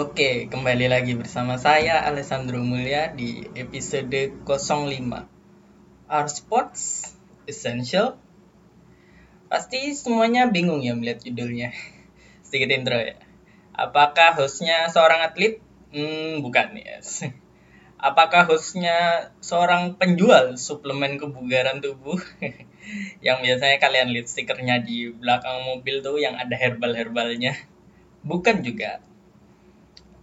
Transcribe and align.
Oke, 0.00 0.48
kembali 0.48 0.88
lagi 0.88 1.12
bersama 1.12 1.60
saya 1.60 2.00
Alessandro 2.08 2.56
Mulia 2.64 3.12
di 3.12 3.44
episode 3.52 4.32
05. 4.48 4.48
Are 6.08 6.24
sports 6.24 7.12
essential? 7.44 8.16
Pasti 9.52 9.92
semuanya 9.92 10.48
bingung 10.48 10.80
ya 10.80 10.96
melihat 10.96 11.20
judulnya. 11.20 11.76
Sedikit 12.48 12.72
intro 12.72 12.96
ya. 12.96 13.20
Apakah 13.76 14.40
hostnya 14.40 14.88
seorang 14.88 15.20
atlet? 15.20 15.60
Hmm, 15.92 16.40
bukan 16.40 16.80
ya. 16.80 17.04
Apakah 18.08 18.48
hostnya 18.48 19.28
seorang 19.44 20.00
penjual 20.00 20.56
suplemen 20.56 21.20
kebugaran 21.20 21.84
tubuh? 21.84 22.16
yang 23.26 23.44
biasanya 23.44 23.76
kalian 23.76 24.16
lihat 24.16 24.32
stikernya 24.32 24.80
di 24.80 25.12
belakang 25.12 25.60
mobil 25.68 26.00
tuh 26.00 26.16
yang 26.16 26.40
ada 26.40 26.56
herbal-herbalnya. 26.56 27.52
Bukan 28.24 28.64
juga 28.64 29.09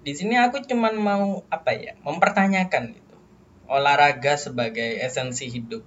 di 0.07 0.15
sini 0.15 0.39
aku 0.39 0.63
cuman 0.63 0.95
mau 0.95 1.43
apa 1.51 1.75
ya 1.75 1.99
mempertanyakan 2.07 2.95
itu 2.95 3.15
olahraga 3.67 4.39
sebagai 4.39 5.03
esensi 5.03 5.51
hidup. 5.51 5.83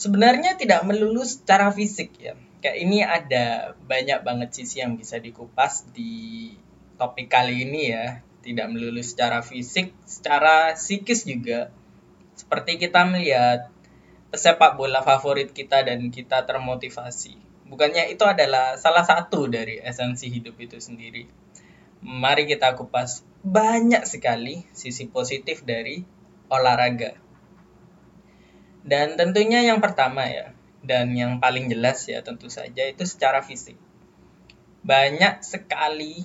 Sebenarnya 0.00 0.56
tidak 0.56 0.88
melulu 0.88 1.20
secara 1.20 1.68
fisik 1.68 2.16
ya. 2.16 2.32
Kayak 2.64 2.76
ini 2.80 3.04
ada 3.04 3.76
banyak 3.84 4.24
banget 4.24 4.56
sisi 4.56 4.80
yang 4.80 4.96
bisa 4.96 5.20
dikupas 5.20 5.84
di 5.92 6.56
topik 6.96 7.28
kali 7.28 7.68
ini 7.68 7.92
ya. 7.92 8.24
Tidak 8.40 8.72
melulu 8.72 9.04
secara 9.04 9.44
fisik 9.44 9.92
secara 10.08 10.72
psikis 10.72 11.28
juga. 11.28 11.68
Seperti 12.40 12.80
kita 12.80 13.04
melihat 13.04 13.68
pesepak 14.32 14.80
bola 14.80 15.04
favorit 15.04 15.52
kita 15.52 15.84
dan 15.84 16.08
kita 16.08 16.48
termotivasi. 16.48 17.36
Bukannya 17.68 18.08
itu 18.08 18.24
adalah 18.24 18.80
salah 18.80 19.04
satu 19.04 19.44
dari 19.44 19.76
esensi 19.84 20.32
hidup 20.32 20.56
itu 20.56 20.80
sendiri 20.80 21.45
mari 22.04 22.48
kita 22.48 22.76
kupas 22.76 23.24
banyak 23.46 24.02
sekali 24.02 24.66
sisi 24.74 25.06
positif 25.06 25.62
dari 25.62 26.02
olahraga. 26.50 27.14
Dan 28.86 29.18
tentunya 29.18 29.66
yang 29.66 29.82
pertama 29.82 30.26
ya, 30.30 30.54
dan 30.86 31.10
yang 31.14 31.42
paling 31.42 31.66
jelas 31.66 32.06
ya 32.06 32.22
tentu 32.22 32.46
saja 32.46 32.86
itu 32.86 33.02
secara 33.02 33.42
fisik. 33.42 33.74
Banyak 34.86 35.42
sekali 35.42 36.22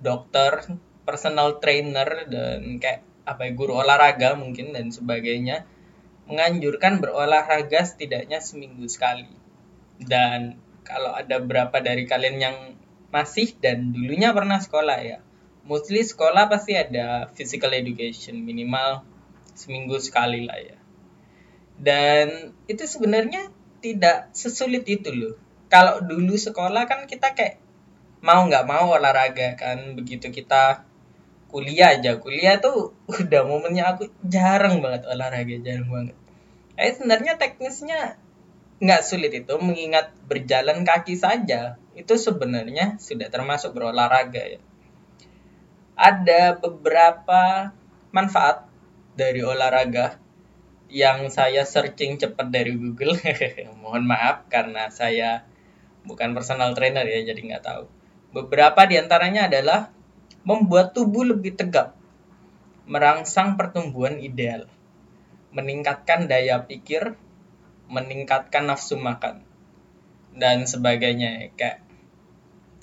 dokter, 0.00 0.64
personal 1.04 1.60
trainer 1.60 2.24
dan 2.28 2.80
kayak 2.80 3.04
apa 3.28 3.44
ya, 3.44 3.52
guru 3.52 3.76
olahraga 3.84 4.32
mungkin 4.40 4.72
dan 4.72 4.88
sebagainya 4.88 5.68
menganjurkan 6.28 7.00
berolahraga 7.00 7.84
setidaknya 7.84 8.40
seminggu 8.40 8.88
sekali. 8.88 9.28
Dan 10.00 10.56
kalau 10.88 11.12
ada 11.12 11.40
berapa 11.40 11.76
dari 11.84 12.08
kalian 12.08 12.36
yang 12.40 12.56
masih 13.08 13.56
dan 13.58 13.92
dulunya 13.92 14.32
pernah 14.36 14.60
sekolah 14.60 14.98
ya. 15.00 15.18
Mostly 15.68 16.00
sekolah 16.00 16.48
pasti 16.48 16.76
ada 16.76 17.28
physical 17.36 17.72
education 17.76 18.40
minimal 18.40 19.04
seminggu 19.52 20.00
sekali 20.00 20.48
lah 20.48 20.58
ya. 20.60 20.78
Dan 21.78 22.56
itu 22.66 22.84
sebenarnya 22.84 23.52
tidak 23.84 24.32
sesulit 24.32 24.84
itu 24.88 25.12
loh. 25.12 25.34
Kalau 25.68 26.00
dulu 26.00 26.34
sekolah 26.34 26.88
kan 26.88 27.04
kita 27.04 27.36
kayak 27.36 27.60
mau 28.24 28.42
nggak 28.48 28.66
mau 28.66 28.96
olahraga 28.96 29.54
kan 29.54 29.94
begitu 29.94 30.32
kita 30.32 30.84
kuliah 31.52 31.96
aja. 31.96 32.16
Kuliah 32.16 32.60
tuh 32.60 32.96
udah 33.22 33.42
momennya 33.44 33.96
aku 33.96 34.08
jarang 34.24 34.80
banget 34.84 35.08
olahraga 35.08 35.56
jarang 35.60 35.88
banget. 35.88 36.16
Eh 36.78 36.92
sebenarnya 36.94 37.36
teknisnya 37.36 38.16
nggak 38.78 39.02
sulit 39.02 39.34
itu 39.34 39.54
mengingat 39.58 40.14
berjalan 40.30 40.86
kaki 40.86 41.18
saja 41.18 41.82
itu 41.98 42.14
sebenarnya 42.14 43.02
sudah 43.02 43.26
termasuk 43.26 43.74
berolahraga 43.74 44.58
ya. 44.58 44.60
Ada 45.98 46.54
beberapa 46.62 47.74
manfaat 48.14 48.70
dari 49.18 49.42
olahraga 49.42 50.22
yang 50.86 51.26
saya 51.28 51.66
searching 51.66 52.22
cepat 52.22 52.54
dari 52.54 52.78
Google. 52.78 53.18
Mohon 53.82 54.06
maaf 54.06 54.46
karena 54.46 54.88
saya 54.94 55.42
bukan 56.06 56.32
personal 56.38 56.72
trainer 56.78 57.02
ya 57.02 57.26
jadi 57.26 57.40
nggak 57.42 57.64
tahu. 57.66 57.84
Beberapa 58.30 58.86
di 58.86 58.94
antaranya 58.94 59.50
adalah 59.50 59.90
membuat 60.46 60.94
tubuh 60.94 61.26
lebih 61.26 61.58
tegap, 61.58 61.98
merangsang 62.86 63.58
pertumbuhan 63.58 64.22
ideal, 64.22 64.70
meningkatkan 65.50 66.30
daya 66.30 66.62
pikir, 66.62 67.18
meningkatkan 67.90 68.70
nafsu 68.70 68.96
makan, 68.96 69.42
dan 70.36 70.64
sebagainya. 70.64 71.50
Kayak 71.58 71.87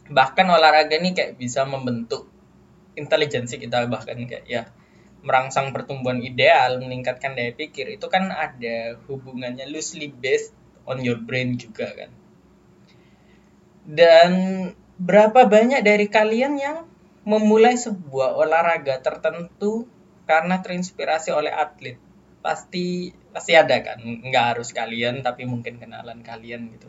bahkan 0.10 0.46
olahraga 0.46 1.02
ini 1.02 1.18
kayak 1.18 1.38
bisa 1.42 1.66
membentuk 1.66 2.30
intelijensi 2.94 3.58
kita 3.58 3.90
bahkan 3.90 4.16
kayak 4.26 4.46
ya 4.46 4.64
merangsang 5.26 5.74
pertumbuhan 5.74 6.22
ideal, 6.22 6.78
meningkatkan 6.78 7.34
daya 7.34 7.50
pikir 7.50 7.98
itu 7.98 8.06
kan 8.06 8.30
ada 8.30 9.02
hubungannya 9.10 9.66
loosely 9.66 10.14
based 10.14 10.54
on 10.86 11.02
your 11.02 11.18
brain 11.18 11.58
juga 11.58 11.90
kan. 11.98 12.14
Dan 13.86 14.32
berapa 15.02 15.50
banyak 15.50 15.82
dari 15.82 16.06
kalian 16.06 16.62
yang 16.62 16.78
memulai 17.26 17.74
sebuah 17.74 18.38
olahraga 18.38 19.02
tertentu 19.02 19.90
karena 20.30 20.62
terinspirasi 20.62 21.34
oleh 21.34 21.50
atlet? 21.50 21.98
Pasti 22.46 23.10
pasti 23.34 23.58
ada 23.58 23.82
kan, 23.82 23.98
nggak 24.06 24.46
harus 24.54 24.70
kalian 24.70 25.26
tapi 25.26 25.50
mungkin 25.50 25.82
kenalan 25.82 26.22
kalian 26.22 26.70
gitu 26.70 26.88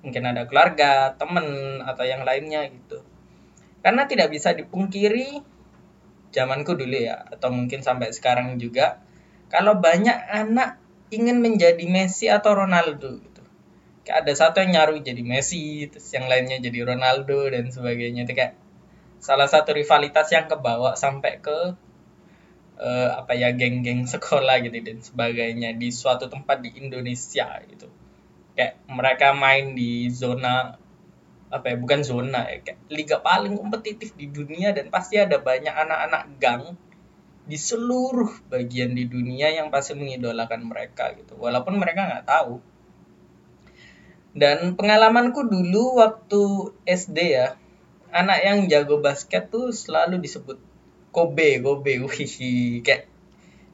mungkin 0.00 0.22
ada 0.24 0.48
keluarga, 0.48 1.14
temen 1.16 1.78
atau 1.84 2.04
yang 2.04 2.24
lainnya 2.24 2.64
gitu. 2.68 3.04
Karena 3.80 4.04
tidak 4.04 4.32
bisa 4.32 4.52
dipungkiri 4.52 5.40
zamanku 6.30 6.78
dulu 6.78 6.94
ya 6.94 7.26
atau 7.26 7.50
mungkin 7.50 7.82
sampai 7.82 8.14
sekarang 8.14 8.54
juga 8.62 9.02
kalau 9.50 9.82
banyak 9.82 10.14
anak 10.30 10.78
ingin 11.10 11.42
menjadi 11.42 11.82
Messi 11.90 12.30
atau 12.30 12.54
Ronaldo 12.54 13.18
gitu. 13.18 13.42
Kayak 14.06 14.16
ada 14.24 14.32
satu 14.32 14.62
yang 14.62 14.72
nyaru 14.78 15.02
jadi 15.02 15.22
Messi, 15.26 15.90
terus 15.90 16.06
yang 16.14 16.30
lainnya 16.30 16.62
jadi 16.62 16.86
Ronaldo 16.86 17.50
dan 17.50 17.68
sebagainya. 17.68 18.24
Itu 18.24 18.32
kayak 18.38 18.54
salah 19.20 19.50
satu 19.50 19.76
rivalitas 19.76 20.30
yang 20.32 20.46
kebawa 20.48 20.94
sampai 20.96 21.42
ke 21.42 21.76
uh, 22.80 23.08
apa 23.20 23.32
ya 23.36 23.52
geng-geng 23.52 24.08
sekolah 24.08 24.64
gitu 24.64 24.80
dan 24.80 24.98
sebagainya 25.04 25.76
di 25.76 25.92
suatu 25.92 26.32
tempat 26.32 26.64
di 26.64 26.72
Indonesia 26.80 27.60
gitu 27.68 27.99
kayak 28.54 28.80
mereka 28.90 29.32
main 29.34 29.72
di 29.74 30.10
zona 30.10 30.76
apa 31.50 31.74
ya 31.74 31.76
bukan 31.82 32.06
zona 32.06 32.46
ya 32.46 32.62
kayak 32.62 32.78
liga 32.86 33.18
paling 33.18 33.58
kompetitif 33.58 34.14
di 34.14 34.30
dunia 34.30 34.70
dan 34.70 34.86
pasti 34.88 35.18
ada 35.18 35.42
banyak 35.42 35.74
anak-anak 35.74 36.22
gang 36.38 36.78
di 37.50 37.58
seluruh 37.58 38.30
bagian 38.46 38.94
di 38.94 39.10
dunia 39.10 39.50
yang 39.50 39.74
pasti 39.74 39.98
mengidolakan 39.98 40.70
mereka 40.70 41.10
gitu. 41.18 41.34
Walaupun 41.34 41.82
mereka 41.82 42.06
nggak 42.06 42.26
tahu. 42.30 42.62
Dan 44.30 44.78
pengalamanku 44.78 45.50
dulu 45.50 45.98
waktu 45.98 46.70
SD 46.86 47.18
ya 47.34 47.58
anak 48.14 48.38
yang 48.46 48.58
jago 48.70 49.02
basket 49.02 49.50
tuh 49.50 49.74
selalu 49.74 50.22
disebut 50.22 50.62
Kobe 51.10 51.58
Kobe. 51.58 51.98
Wih 52.06 52.86
kayak 52.86 53.09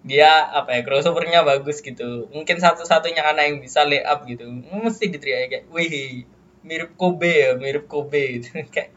dia 0.06 0.31
apa 0.55 0.78
ya 0.78 0.81
crossovernya 0.87 1.43
bagus 1.43 1.83
gitu. 1.83 2.31
Mungkin 2.31 2.62
satu-satunya 2.62 3.27
anak 3.27 3.50
yang 3.50 3.59
bisa 3.59 3.83
lay 3.83 4.06
up 4.06 4.22
gitu. 4.22 4.47
Mesti 4.47 5.11
diteriak 5.11 5.50
kayak 5.50 5.65
wih 5.75 6.22
mirip 6.62 6.94
Kobe 6.94 7.31
ya 7.31 7.50
mirip 7.59 7.91
Kobe. 7.91 8.22
Gitu 8.39 8.55
kayak 8.71 8.94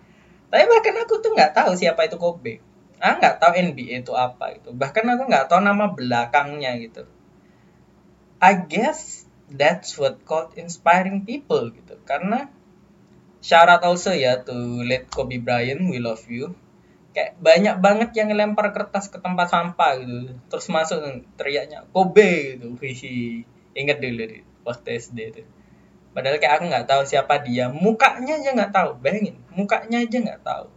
tapi 0.49 0.65
bahkan 0.65 0.97
aku 1.05 1.21
tuh 1.21 1.37
nggak 1.37 1.53
tahu 1.53 1.77
siapa 1.77 2.05
itu 2.09 2.17
Kobe. 2.17 2.61
Ah 3.01 3.17
nggak 3.17 3.41
tahu 3.41 3.53
NBA 3.57 4.05
itu 4.05 4.13
apa 4.13 4.57
gitu. 4.57 4.73
Bahkan 4.73 5.05
aku 5.17 5.23
nggak 5.29 5.45
tahu 5.49 5.61
nama 5.61 5.93
belakangnya 5.93 6.77
gitu. 6.81 7.05
I 8.41 8.57
guess 8.65 9.29
that's 9.49 9.97
what 9.97 10.25
called 10.25 10.57
inspiring 10.57 11.25
people 11.25 11.69
gitu. 11.69 11.97
Karena 12.05 12.49
syarat 13.45 13.81
also 13.85 14.11
ya 14.13 14.41
to 14.41 14.83
let 14.85 15.07
Kobe 15.09 15.37
Bryant 15.41 15.85
we 15.89 16.01
love 16.01 16.25
you 16.27 16.57
kayak 17.09 17.41
banyak 17.41 17.75
banget 17.81 18.09
yang 18.13 18.29
lempar 18.33 18.69
kertas 18.69 19.09
ke 19.09 19.17
tempat 19.17 19.49
sampah 19.49 19.97
gitu. 19.99 20.37
Terus 20.49 20.65
masuk 20.69 20.99
teriaknya 21.35 21.85
Kobe 21.89 22.55
gitu 22.57 22.77
wih 22.77 23.45
inget 23.73 23.97
dulu 23.97 24.45
waktu 24.65 24.87
SD 25.01 25.17
itu. 25.33 25.41
Padahal 26.13 26.41
kayak 26.41 26.53
aku 26.59 26.63
nggak 26.69 26.87
tahu 26.89 27.01
siapa 27.05 27.41
dia. 27.45 27.69
Mukanya 27.69 28.41
aja 28.41 28.49
nggak 28.53 28.73
tahu 28.73 28.89
bayangin. 29.01 29.37
Mukanya 29.53 30.03
aja 30.03 30.17
nggak 30.19 30.41
tahu. 30.41 30.67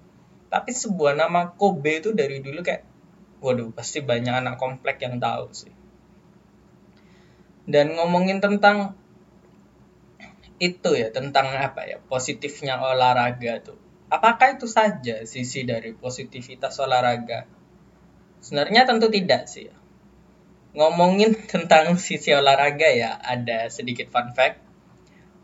Tapi 0.52 0.70
sebuah 0.72 1.16
nama 1.16 1.52
Kobe 1.56 2.04
itu 2.04 2.12
dari 2.12 2.44
dulu 2.44 2.60
kayak 2.60 2.84
waduh 3.42 3.74
pasti 3.74 4.04
banyak 4.04 4.32
anak 4.32 4.56
komplek 4.60 5.00
yang 5.02 5.18
tahu 5.18 5.50
sih. 5.50 5.72
Dan 7.64 7.96
ngomongin 7.96 8.38
tentang 8.38 8.94
itu 10.62 10.94
ya 10.94 11.10
tentang 11.10 11.50
apa 11.58 11.82
ya 11.90 11.98
positifnya 12.06 12.78
olahraga 12.78 13.58
tuh 13.66 13.81
Apakah 14.12 14.60
itu 14.60 14.68
saja 14.68 15.24
sisi 15.24 15.64
dari 15.64 15.96
positivitas 15.96 16.76
olahraga? 16.84 17.48
Sebenarnya 18.44 18.84
tentu 18.84 19.08
tidak 19.08 19.48
sih. 19.48 19.72
Ngomongin 20.76 21.32
tentang 21.52 21.96
sisi 21.96 22.36
olahraga 22.36 22.92
ya, 22.92 23.16
ada 23.16 23.72
sedikit 23.72 24.12
fun 24.12 24.36
fact. 24.36 24.60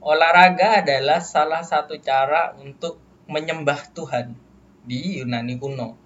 Olahraga 0.05 0.85
adalah 0.85 1.25
salah 1.25 1.65
satu 1.65 1.97
cara 1.97 2.53
untuk 2.61 3.00
menyembah 3.25 3.88
Tuhan 3.97 4.37
di 4.85 5.20
Yunani 5.20 5.56
kuno. 5.56 5.97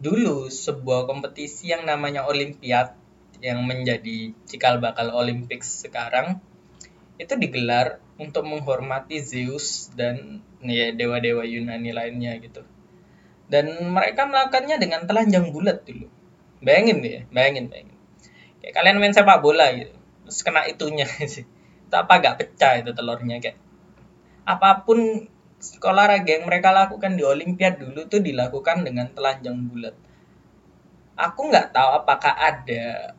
dulu 0.00 0.48
sebuah 0.48 1.04
kompetisi 1.04 1.68
yang 1.76 1.84
namanya 1.84 2.24
Olimpiad 2.24 2.96
yang 3.44 3.60
menjadi 3.68 4.32
cikal 4.48 4.80
bakal 4.80 5.12
Olympics 5.12 5.84
sekarang 5.84 6.40
itu 7.20 7.36
digelar 7.36 8.00
untuk 8.20 8.44
menghormati 8.44 9.24
Zeus 9.24 9.88
dan 9.96 10.44
ya 10.60 10.92
dewa-dewa 10.92 11.40
Yunani 11.48 11.96
lainnya 11.96 12.36
gitu. 12.36 12.60
Dan 13.48 13.90
mereka 13.90 14.28
melakukannya 14.28 14.76
dengan 14.76 15.08
telanjang 15.08 15.48
bulat 15.50 15.82
dulu. 15.88 16.06
Bayangin 16.60 17.00
deh, 17.00 17.24
bayangin, 17.32 17.72
bayangin. 17.72 17.98
Kayak 18.60 18.74
kalian 18.76 18.96
main 19.00 19.16
sepak 19.16 19.40
bola 19.40 19.72
gitu, 19.72 19.96
terus 20.28 20.38
kena 20.44 20.68
itunya 20.68 21.08
sih. 21.32 21.48
Itu 21.88 21.96
apa 21.96 22.20
gak 22.20 22.36
pecah 22.38 22.84
itu 22.84 22.92
telurnya 22.92 23.40
kayak 23.40 23.56
apa 24.44 24.84
pun 24.84 25.26
olahraga 25.84 26.40
yang 26.40 26.44
mereka 26.48 26.72
lakukan 26.72 27.16
di 27.16 27.24
Olimpiad 27.24 27.80
dulu 27.80 28.08
tuh 28.08 28.20
dilakukan 28.20 28.84
dengan 28.84 29.12
telanjang 29.12 29.56
bulat. 29.68 29.96
Aku 31.16 31.52
nggak 31.52 31.76
tahu 31.76 31.90
apakah 32.00 32.32
ada 32.32 33.16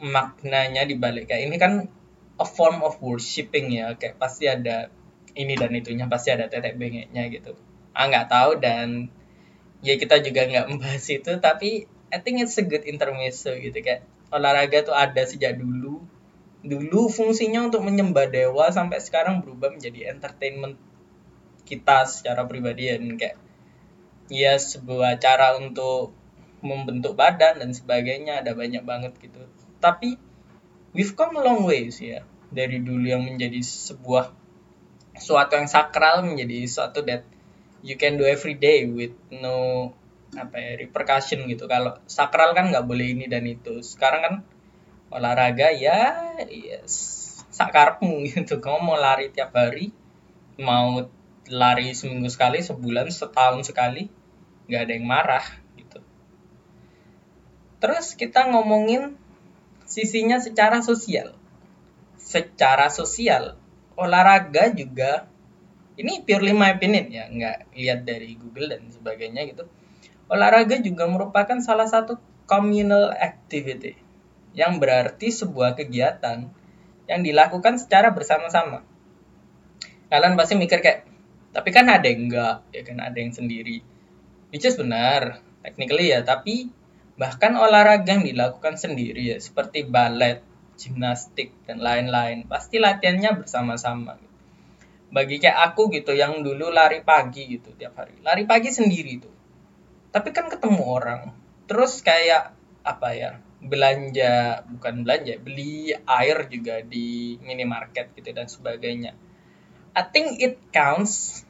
maknanya 0.00 0.84
di 0.84 0.96
balik 0.96 1.28
kayak 1.28 1.48
ini 1.48 1.56
kan 1.56 1.88
a 2.36 2.46
form 2.46 2.84
of 2.84 3.00
worshipping 3.00 3.72
ya. 3.72 3.96
Kayak 3.96 4.16
pasti 4.20 4.44
ada 4.48 4.92
ini 5.36 5.54
dan 5.56 5.72
itunya 5.76 6.08
pasti 6.08 6.32
ada 6.32 6.48
tetek 6.48 6.80
bengeknya 6.80 7.28
gitu. 7.28 7.56
Ah 7.92 8.08
nggak 8.08 8.28
tahu 8.28 8.50
dan 8.60 9.12
ya 9.84 10.00
kita 10.00 10.20
juga 10.24 10.48
nggak 10.48 10.66
membahas 10.72 11.06
itu 11.12 11.32
tapi 11.40 11.84
I 12.08 12.22
think 12.22 12.38
it's 12.40 12.56
a 12.56 12.64
good 12.64 12.84
intermezzo 12.88 13.52
gitu. 13.56 13.76
Kayak 13.82 14.06
olahraga 14.32 14.84
tuh 14.86 14.96
ada 14.96 15.22
sejak 15.24 15.58
dulu. 15.60 16.04
Dulu 16.66 17.12
fungsinya 17.12 17.68
untuk 17.70 17.86
menyembah 17.86 18.26
dewa 18.26 18.72
sampai 18.74 18.98
sekarang 18.98 19.44
berubah 19.44 19.70
menjadi 19.70 20.10
entertainment 20.10 20.80
kita 21.66 22.06
secara 22.06 22.46
pribadi 22.46 22.90
dan 22.90 23.18
kayak 23.18 23.36
ya 24.30 24.58
sebuah 24.58 25.18
cara 25.22 25.58
untuk 25.58 26.14
membentuk 26.62 27.14
badan 27.14 27.62
dan 27.62 27.70
sebagainya 27.70 28.42
ada 28.42 28.56
banyak 28.56 28.82
banget 28.82 29.12
gitu. 29.22 29.46
Tapi 29.78 30.18
we've 30.96 31.12
come 31.12 31.36
a 31.36 31.42
long 31.44 31.68
ways 31.68 32.00
ya 32.00 32.24
dari 32.48 32.80
dulu 32.80 33.04
yang 33.04 33.20
menjadi 33.20 33.60
sebuah 33.60 34.32
suatu 35.20 35.60
yang 35.60 35.68
sakral 35.68 36.24
menjadi 36.24 36.64
suatu 36.64 37.04
that 37.04 37.28
you 37.84 38.00
can 38.00 38.16
do 38.16 38.24
every 38.24 38.56
day 38.56 38.88
with 38.88 39.12
no 39.28 39.92
apa 40.32 40.56
ya 40.56 40.72
repercussion 40.80 41.44
gitu. 41.48 41.68
Kalau 41.68 42.00
sakral 42.08 42.56
kan 42.56 42.72
nggak 42.72 42.84
boleh 42.88 43.12
ini 43.12 43.28
dan 43.28 43.44
itu. 43.44 43.80
Sekarang 43.84 44.20
kan 44.24 44.34
olahraga 45.12 45.70
ya 45.72 46.24
yes, 46.48 47.44
sakarmu 47.52 48.24
gitu. 48.32 48.58
Kamu 48.60 48.80
mau 48.80 48.96
lari 48.96 49.28
tiap 49.32 49.52
hari 49.52 49.92
mau 50.56 51.04
lari 51.46 51.92
seminggu 51.92 52.32
sekali 52.32 52.64
sebulan 52.64 53.12
setahun 53.12 53.68
sekali 53.68 54.08
nggak 54.66 54.82
ada 54.88 54.92
yang 54.96 55.06
marah 55.06 55.46
gitu. 55.78 56.00
Terus 57.78 58.16
kita 58.16 58.48
ngomongin 58.50 59.20
sisinya 59.96 60.36
secara 60.36 60.84
sosial. 60.84 61.32
Secara 62.20 62.92
sosial 62.92 63.56
olahraga 63.96 64.68
juga 64.76 65.24
ini 65.96 66.20
purely 66.20 66.52
my 66.52 66.76
opinion 66.76 67.08
ya 67.08 67.24
nggak 67.32 67.72
lihat 67.72 68.04
dari 68.04 68.36
Google 68.36 68.76
dan 68.76 68.92
sebagainya 68.92 69.48
gitu. 69.48 69.64
Olahraga 70.28 70.76
juga 70.84 71.08
merupakan 71.08 71.56
salah 71.64 71.88
satu 71.88 72.20
communal 72.44 73.16
activity 73.16 73.96
yang 74.52 74.76
berarti 74.76 75.32
sebuah 75.32 75.72
kegiatan 75.80 76.52
yang 77.08 77.20
dilakukan 77.24 77.80
secara 77.80 78.12
bersama-sama. 78.12 78.84
Kalian 80.12 80.36
pasti 80.36 80.60
mikir 80.60 80.84
kayak 80.84 81.08
tapi 81.56 81.72
kan 81.72 81.88
ada 81.88 82.04
yang 82.04 82.28
enggak 82.28 82.68
ya 82.68 82.84
kan 82.84 83.00
ada 83.00 83.16
yang 83.16 83.32
sendiri. 83.32 83.80
Which 84.52 84.68
is 84.68 84.76
benar 84.76 85.40
technically 85.64 86.12
ya 86.12 86.20
tapi 86.20 86.68
bahkan 87.16 87.56
olahraga 87.56 88.20
yang 88.20 88.24
dilakukan 88.24 88.76
sendiri 88.76 89.32
ya 89.34 89.38
seperti 89.40 89.88
balet 89.88 90.44
gimnastik 90.76 91.56
dan 91.64 91.80
lain-lain 91.80 92.44
pasti 92.44 92.76
latihannya 92.76 93.40
bersama-sama 93.40 94.20
bagi 95.16 95.38
kayak 95.38 95.72
aku 95.72 95.88
gitu 95.94 96.12
yang 96.12 96.42
dulu 96.42 96.68
lari 96.68 97.00
pagi 97.00 97.46
gitu 97.46 97.70
tiap 97.78 97.96
hari. 97.96 98.18
Lari 98.20 98.44
pagi 98.44 98.68
sendiri 98.74 99.22
tuh. 99.22 99.34
Tapi 100.10 100.28
kan 100.34 100.50
ketemu 100.50 100.82
orang. 100.82 101.32
Terus 101.70 102.02
kayak 102.02 102.54
apa 102.86 103.08
ya 103.14 103.30
belanja 103.56 104.62
bukan 104.68 105.02
belanja 105.02 105.42
beli 105.42 105.90
air 105.90 106.46
juga 106.52 106.84
di 106.84 107.40
minimarket 107.42 108.14
gitu 108.18 108.30
dan 108.34 108.46
sebagainya. 108.50 109.16
I 109.96 110.02
think 110.12 110.36
it 110.42 110.60
counts 110.74 111.42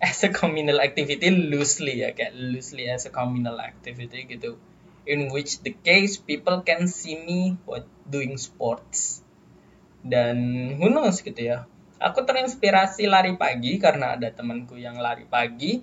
as 0.00 0.22
a 0.24 0.30
communal 0.32 0.80
activity 0.80 1.28
loosely 1.28 2.00
ya 2.00 2.14
kayak 2.14 2.32
loosely 2.32 2.86
as 2.88 3.04
a 3.04 3.12
communal 3.12 3.58
activity 3.60 4.24
gitu 4.24 4.56
in 5.08 5.32
which 5.32 5.64
the 5.64 5.72
case 5.72 6.20
people 6.20 6.60
can 6.60 6.84
see 6.84 7.16
me 7.16 7.56
what 7.64 7.88
doing 8.04 8.36
sports. 8.36 9.24
Dan 10.04 10.70
who 10.76 10.92
knows 10.92 11.24
gitu 11.24 11.40
ya. 11.40 11.64
Aku 11.98 12.22
terinspirasi 12.22 13.08
lari 13.10 13.34
pagi 13.40 13.80
karena 13.80 14.14
ada 14.14 14.28
temanku 14.30 14.76
yang 14.76 15.00
lari 15.00 15.24
pagi. 15.24 15.80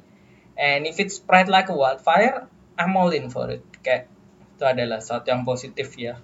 And 0.56 0.88
if 0.88 1.02
it 1.02 1.12
spread 1.12 1.52
like 1.52 1.68
a 1.68 1.76
wildfire 1.76 2.48
I'm 2.76 2.96
all 3.00 3.12
in 3.12 3.32
for 3.32 3.48
it. 3.50 3.64
Kayak 3.80 4.12
itu 4.56 4.64
adalah 4.64 5.00
sesuatu 5.00 5.32
yang 5.32 5.48
positif 5.48 5.96
ya. 5.96 6.20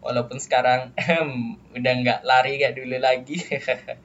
Walaupun 0.00 0.40
sekarang 0.40 0.96
udah 1.76 1.92
nggak 2.02 2.20
lari 2.24 2.56
kayak 2.56 2.76
dulu 2.76 2.96
lagi. 2.96 3.36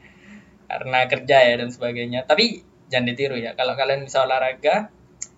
Karena 0.70 1.00
kerja 1.08 1.38
ya 1.50 1.54
dan 1.56 1.72
sebagainya. 1.72 2.28
Tapi 2.28 2.64
jangan 2.92 3.08
ditiru 3.10 3.40
ya. 3.40 3.56
Kalau 3.56 3.80
kalian 3.80 4.04
bisa 4.04 4.28
olahraga 4.28 4.92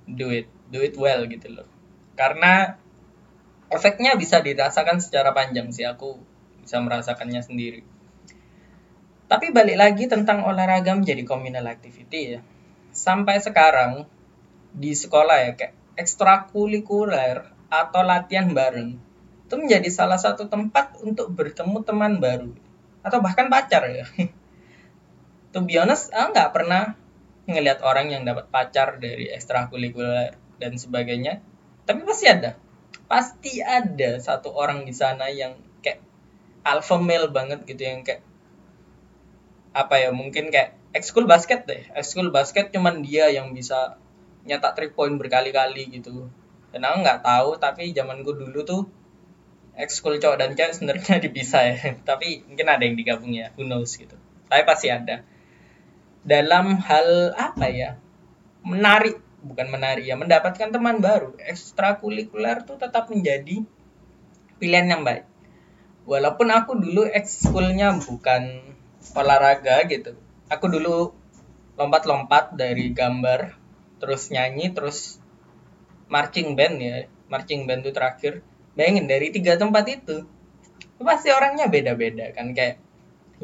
do 0.09 0.33
it. 0.33 0.50
Do 0.68 0.81
it 0.81 0.98
well 0.98 1.24
gitu 1.30 1.48
loh. 1.54 1.69
Karena 2.18 2.81
efeknya 3.68 4.16
bisa 4.16 4.40
dirasakan 4.40 5.04
secara 5.04 5.36
panjang 5.36 5.72
sih 5.75 5.84
aku 5.84 6.19
bisa 6.64 6.80
merasakannya 6.80 7.44
sendiri. 7.44 7.81
Tapi 9.28 9.52
balik 9.52 9.75
lagi 9.75 10.08
tentang 10.08 10.48
olahraga 10.48 10.96
menjadi 10.96 11.28
communal 11.28 11.68
activity 11.68 12.40
ya. 12.40 12.42
Sampai 12.96 13.44
sekarang 13.44 14.08
di 14.72 14.96
sekolah 14.96 15.38
ya 15.48 15.52
kayak 15.60 15.75
ekstrakurikuler 16.00 17.52
atau 17.68 18.02
latihan 18.08 18.48
bareng 18.56 18.96
itu 19.48 19.56
menjadi 19.56 19.88
salah 19.92 20.19
satu 20.19 20.48
tempat 20.48 21.00
untuk 21.04 21.31
bertemu 21.36 21.84
teman 21.84 22.19
baru. 22.24 22.52
Atau 23.04 23.19
bahkan 23.19 23.52
pacar 23.52 23.84
ya. 23.92 24.08
To 25.56 25.64
be 25.64 25.80
honest 25.80 26.12
aku 26.12 26.36
nggak 26.36 26.52
pernah 26.52 26.95
ngelihat 27.47 27.80
orang 27.80 28.12
yang 28.12 28.28
dapat 28.28 28.52
pacar 28.52 29.00
dari 29.00 29.31
ekstrakurikuler 29.31 30.36
dan 30.59 30.76
sebagainya. 30.76 31.40
Tapi 31.88 32.04
pasti 32.04 32.28
ada 32.28 32.59
pasti 33.07 33.64
ada 33.64 34.19
satu 34.19 34.52
orang 34.52 34.83
di 34.83 34.92
sana 34.92 35.31
yang 35.31 35.56
kayak 35.80 36.04
alpha 36.68 36.99
male 36.99 37.31
banget 37.31 37.64
gitu 37.64 37.87
yang 37.87 38.04
kayak 38.04 38.23
apa 39.71 39.95
ya 39.99 40.09
mungkin 40.11 40.52
kayak 40.52 40.76
ekskul 40.92 41.30
basket 41.30 41.64
deh. 41.69 41.87
Ekskul 41.94 42.33
basket 42.33 42.73
cuman 42.73 43.06
dia 43.06 43.30
yang 43.30 43.54
bisa 43.54 43.95
nyetak 44.47 44.73
three 44.76 44.92
point 44.92 45.16
berkali-kali 45.16 45.87
gitu. 45.94 46.28
Dan 46.73 46.83
aku 46.83 47.06
nggak 47.06 47.21
tahu 47.23 47.49
tapi 47.61 47.94
zaman 47.94 48.26
gue 48.26 48.35
dulu 48.35 48.59
tuh 48.66 48.83
ekskul 49.78 50.18
cowok 50.18 50.37
dan 50.42 50.57
cewek 50.57 50.73
sebenarnya 50.73 51.16
dipisah 51.26 51.64
ya. 51.64 51.78
Tapi 52.02 52.44
mungkin 52.49 52.68
ada 52.68 52.83
yang 52.83 52.97
digabung 52.97 53.31
ya 53.37 53.54
who 53.54 53.64
knows 53.64 53.94
gitu. 53.95 54.18
Tapi 54.49 54.61
pasti 54.66 54.90
ada. 54.90 55.21
Dalam 56.28 56.76
hal 56.81 57.37
apa 57.37 57.69
ya 57.71 57.95
menarik 58.66 59.21
bukan 59.47 59.71
menarik 59.71 60.04
ya 60.04 60.19
mendapatkan 60.19 60.69
teman 60.69 60.99
baru. 60.99 61.33
Ekstrakurikuler 61.39 62.68
tuh 62.68 62.75
tetap 62.75 63.07
menjadi 63.07 63.63
pilihan 64.59 64.92
yang 64.92 65.01
baik. 65.07 65.23
Walaupun 66.04 66.51
aku 66.51 66.75
dulu 66.75 67.07
ekskulnya 67.07 67.95
bukan 68.04 68.75
olahraga 69.16 69.87
gitu. 69.87 70.16
Aku 70.51 70.68
dulu 70.68 71.16
lompat-lompat 71.80 72.56
dari 72.56 72.92
gambar 72.92 73.56
terus 73.97 74.30
nyanyi 74.30 74.75
terus 74.75 75.19
marching 76.11 76.56
band 76.59 76.75
ya. 76.80 76.95
Marching 77.27 77.68
band 77.68 77.87
itu 77.87 77.92
terakhir. 77.95 78.44
Bayangin 78.77 79.09
dari 79.09 79.33
tiga 79.33 79.57
tempat 79.57 79.87
itu 79.89 80.23
pasti 81.01 81.31
orangnya 81.31 81.68
beda-beda 81.68 82.31
kan. 82.31 82.51
Kayak 82.56 82.83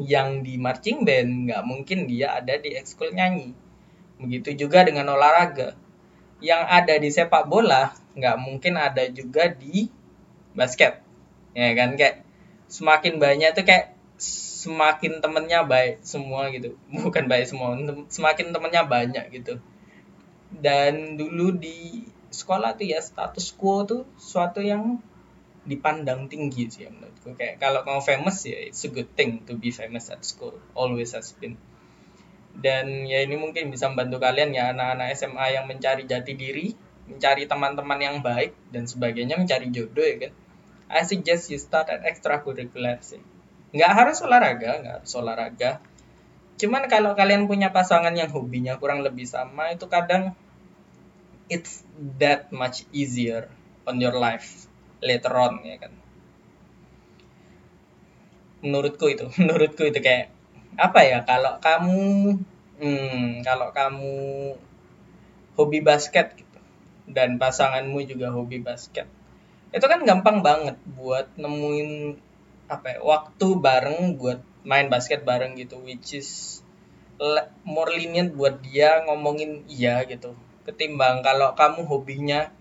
yang 0.00 0.42
di 0.42 0.58
marching 0.58 1.06
band 1.06 1.50
nggak 1.50 1.62
mungkin 1.62 2.10
dia 2.10 2.40
ada 2.40 2.58
di 2.58 2.74
ekskul 2.74 3.12
nyanyi. 3.14 3.54
Begitu 4.18 4.66
juga 4.66 4.82
dengan 4.88 5.12
olahraga. 5.12 5.76
Yang 6.44 6.62
ada 6.68 6.94
di 7.00 7.08
sepak 7.08 7.48
bola 7.48 7.96
nggak 8.12 8.36
mungkin 8.36 8.76
ada 8.76 9.08
juga 9.08 9.48
di 9.48 9.88
basket. 10.52 11.00
Ya 11.56 11.72
kan 11.72 11.96
kayak 11.96 12.20
semakin 12.68 13.16
banyak 13.16 13.56
tuh 13.56 13.64
kayak 13.64 13.96
semakin 14.20 15.24
temennya 15.24 15.64
baik 15.64 16.04
semua 16.04 16.52
gitu. 16.52 16.76
Bukan 16.92 17.24
baik 17.24 17.48
semua, 17.48 17.72
semakin 18.12 18.52
temennya 18.52 18.84
banyak 18.84 19.24
gitu. 19.32 19.56
Dan 20.52 21.16
dulu 21.16 21.56
di 21.56 22.04
sekolah 22.28 22.76
tuh 22.76 22.86
ya 22.90 23.00
status 23.00 23.54
quo 23.54 23.86
tuh 23.86 24.02
suatu 24.18 24.60
yang 24.60 24.98
dipandang 25.64 26.28
tinggi 26.28 26.68
sih 26.68 26.84
menurutku 26.92 27.32
kayak 27.40 27.56
kalau 27.56 27.80
mau 27.88 28.02
famous 28.04 28.44
ya 28.44 28.68
it's 28.68 28.84
a 28.84 28.90
good 28.92 29.08
thing 29.16 29.40
to 29.48 29.56
be 29.56 29.72
famous 29.72 30.12
at 30.12 30.20
school 30.20 30.52
always 30.76 31.16
has 31.16 31.32
been 31.40 31.56
dan 32.54 33.06
ya 33.06 33.26
ini 33.26 33.34
mungkin 33.34 33.74
bisa 33.74 33.90
membantu 33.90 34.22
kalian 34.22 34.54
ya 34.54 34.70
anak-anak 34.70 35.10
SMA 35.18 35.46
yang 35.58 35.64
mencari 35.66 36.06
jati 36.06 36.38
diri 36.38 36.74
mencari 37.04 37.44
teman-teman 37.44 38.00
yang 38.00 38.16
baik 38.24 38.56
dan 38.72 38.88
sebagainya 38.88 39.36
mencari 39.36 39.68
jodoh 39.68 40.04
ya 40.04 40.28
kan? 40.28 40.32
I 40.88 41.02
suggest 41.04 41.52
you 41.52 41.60
start 41.60 41.92
at 41.92 42.04
extracurricular 42.04 43.00
sih. 43.04 43.20
Nggak 43.74 43.92
harus 43.92 44.18
olahraga 44.24 44.70
nggak 44.80 44.94
harus 45.02 45.12
olahraga. 45.16 45.70
Cuman 46.56 46.86
kalau 46.86 47.12
kalian 47.18 47.50
punya 47.50 47.74
pasangan 47.74 48.14
yang 48.14 48.30
hobinya 48.30 48.78
kurang 48.78 49.02
lebih 49.02 49.26
sama 49.26 49.74
itu 49.74 49.84
kadang 49.90 50.32
it's 51.50 51.82
that 52.22 52.48
much 52.54 52.86
easier 52.94 53.50
on 53.84 54.00
your 54.00 54.16
life 54.16 54.70
later 55.04 55.34
on 55.34 55.60
ya 55.66 55.76
kan? 55.82 55.92
Menurutku 58.64 59.12
itu 59.12 59.28
menurutku 59.40 59.84
itu 59.84 60.00
kayak 60.00 60.33
apa 60.74 61.00
ya 61.06 61.22
kalau 61.22 61.58
kamu 61.62 62.02
hmm, 62.82 63.42
kalau 63.46 63.70
kamu 63.70 64.14
hobi 65.54 65.78
basket 65.80 66.34
gitu 66.34 66.60
dan 67.06 67.38
pasanganmu 67.38 68.02
juga 68.08 68.34
hobi 68.34 68.58
basket 68.58 69.06
itu 69.74 69.86
kan 69.90 70.06
gampang 70.06 70.42
banget 70.46 70.78
buat 70.94 71.34
nemuin 71.34 72.14
apa 72.70 72.96
ya, 72.96 72.98
waktu 73.02 73.46
bareng 73.58 74.16
buat 74.16 74.40
main 74.64 74.86
basket 74.88 75.26
bareng 75.26 75.58
gitu 75.58 75.82
which 75.82 76.14
is 76.16 76.62
more 77.66 77.90
lenient 77.90 78.34
buat 78.34 78.62
dia 78.62 79.02
ngomongin 79.06 79.66
iya 79.70 80.02
gitu. 80.06 80.34
Ketimbang 80.64 81.20
kalau 81.20 81.52
kamu 81.58 81.84
hobinya 81.84 82.54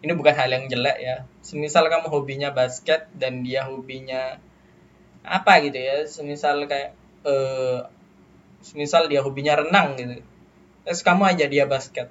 ini 0.00 0.14
bukan 0.14 0.34
hal 0.34 0.48
yang 0.48 0.70
jelek 0.70 0.98
ya 1.02 1.16
semisal 1.42 1.90
kamu 1.90 2.06
hobinya 2.06 2.54
basket 2.54 3.10
dan 3.18 3.42
dia 3.42 3.66
hobinya 3.66 4.38
apa 5.26 5.58
gitu 5.66 5.76
ya 5.76 6.06
semisal 6.06 6.64
kayak 6.70 6.94
eh 7.28 7.80
semisal 8.64 9.06
dia 9.06 9.20
hobinya 9.20 9.60
renang 9.60 9.94
gitu. 10.00 10.24
Terus 10.88 11.00
kamu 11.04 11.22
aja 11.28 11.44
dia 11.46 11.64
basket. 11.68 12.08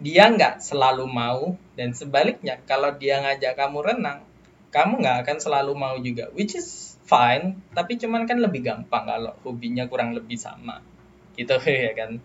Dia 0.00 0.32
nggak 0.32 0.64
selalu 0.64 1.06
mau 1.06 1.54
dan 1.76 1.94
sebaliknya 1.94 2.58
kalau 2.66 2.90
dia 2.96 3.20
ngajak 3.20 3.54
kamu 3.54 3.78
renang 3.84 4.26
kamu 4.70 5.02
nggak 5.02 5.26
akan 5.26 5.38
selalu 5.42 5.72
mau 5.74 5.98
juga 5.98 6.30
which 6.30 6.54
is 6.54 6.94
fine 7.02 7.58
tapi 7.74 7.98
cuman 7.98 8.22
kan 8.22 8.38
lebih 8.38 8.62
gampang 8.62 9.02
kalau 9.02 9.34
hobinya 9.42 9.86
kurang 9.90 10.14
lebih 10.14 10.38
sama. 10.38 10.80
Gitu 11.34 11.54
ya 11.86 11.92
kan? 11.94 12.22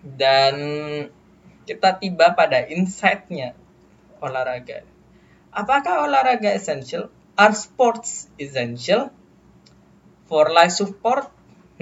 Dan 0.00 0.56
kita 1.68 2.00
tiba 2.00 2.32
pada 2.32 2.64
insight-nya 2.64 3.52
olahraga. 4.24 4.82
Apakah 5.52 6.08
olahraga 6.08 6.50
essential? 6.56 7.12
Are 7.36 7.52
sports 7.52 8.28
essential 8.40 9.12
for 10.30 10.46
life 10.54 10.70
support? 10.70 11.26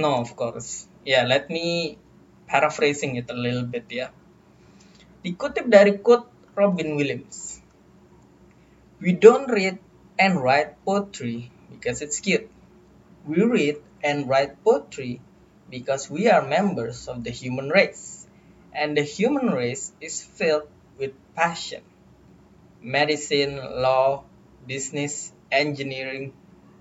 No, 0.01 0.25
of 0.25 0.33
course. 0.35 0.89
Yeah, 1.05 1.29
let 1.29 1.53
me 1.53 1.99
paraphrasing 2.49 3.21
it 3.21 3.29
a 3.29 3.37
little 3.37 3.69
bit 3.69 3.85
ya. 3.93 4.09
Dikutip 5.21 5.69
dari 5.69 6.01
quote 6.01 6.33
Robin 6.57 6.97
Williams. 6.97 7.61
We 9.05 9.13
don't 9.13 9.53
read 9.53 9.77
and 10.17 10.41
write 10.41 10.81
poetry 10.89 11.53
because 11.69 12.01
it's 12.01 12.25
cute. 12.25 12.49
We 13.29 13.45
read 13.45 13.85
and 14.01 14.25
write 14.25 14.65
poetry 14.65 15.21
because 15.69 16.09
we 16.09 16.33
are 16.33 16.41
members 16.41 17.07
of 17.07 17.23
the 17.23 17.31
human 17.31 17.69
race. 17.69 18.25
And 18.73 18.97
the 18.97 19.05
human 19.05 19.53
race 19.53 19.93
is 20.01 20.25
filled 20.25 20.73
with 20.97 21.13
passion. 21.37 21.85
Medicine, 22.81 23.61
law, 23.61 24.25
business, 24.67 25.33
engineering, 25.53 26.33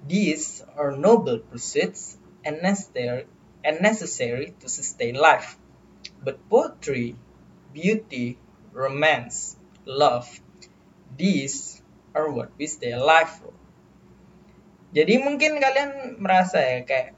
these 0.07 0.63
are 0.79 0.95
noble 0.95 1.39
pursuits 1.39 2.17
and 2.45 2.63
necessary, 2.63 3.27
and 3.63 3.81
necessary 3.81 4.55
to 4.63 4.69
sustain 4.71 5.15
life. 5.15 5.59
But 6.23 6.39
poetry, 6.49 7.15
beauty, 7.73 8.39
romance, 8.71 9.59
love, 9.85 10.27
these 11.17 11.83
are 12.15 12.31
what 12.31 12.55
we 12.57 12.67
stay 12.67 12.95
alive 12.95 13.29
for. 13.29 13.51
Jadi 14.95 15.19
mungkin 15.19 15.59
kalian 15.59 16.15
merasa 16.23 16.63
ya 16.63 16.79
kayak 16.87 17.11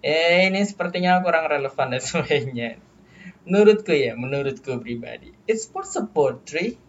eh 0.00 0.48
ini 0.48 0.64
sepertinya 0.64 1.20
kurang 1.20 1.52
relevan 1.52 1.92
dan 1.92 2.00
sebagainya. 2.08 2.80
Menurutku 3.44 3.92
ya, 3.92 4.16
menurutku 4.16 4.80
pribadi, 4.80 5.36
it's 5.44 5.68
sports 5.68 6.00
a 6.00 6.08
poetry. 6.08 6.80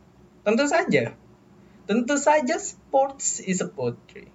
Tentu 0.48 0.64
saja. 0.72 1.12
Tentu 1.84 2.16
saja 2.16 2.56
sports 2.56 3.44
is 3.44 3.60
a 3.60 3.68
poetry 3.68 4.35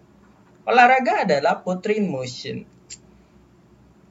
olahraga 0.68 1.24
adalah 1.24 1.60
putri 1.64 2.00
motion. 2.04 2.64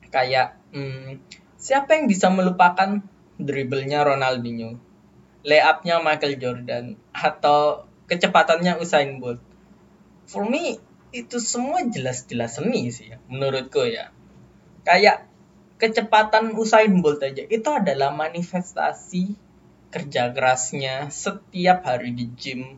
Kayak 0.09 0.57
hmm, 0.73 1.21
siapa 1.59 1.97
yang 1.97 2.09
bisa 2.09 2.33
melupakan 2.33 3.03
dribblenya 3.37 4.03
Ronaldinho, 4.03 4.81
layupnya 5.45 6.01
Michael 6.01 6.35
Jordan, 6.41 6.85
atau 7.13 7.85
kecepatannya 8.09 8.81
Usain 8.81 9.21
Bolt. 9.21 9.39
For 10.25 10.45
me, 10.45 10.81
itu 11.09 11.37
semua 11.41 11.85
jelas-jelas 11.85 12.57
seni 12.57 12.89
sih 12.89 13.13
ya, 13.13 13.17
menurutku 13.29 13.85
ya. 13.85 14.13
Kayak 14.83 15.29
kecepatan 15.77 16.57
Usain 16.57 16.91
Bolt 16.99 17.21
aja, 17.21 17.45
itu 17.45 17.69
adalah 17.69 18.11
manifestasi 18.11 19.37
kerja 19.89 20.29
kerasnya 20.33 21.09
setiap 21.09 21.81
hari 21.85 22.13
di 22.13 22.29
gym, 22.37 22.77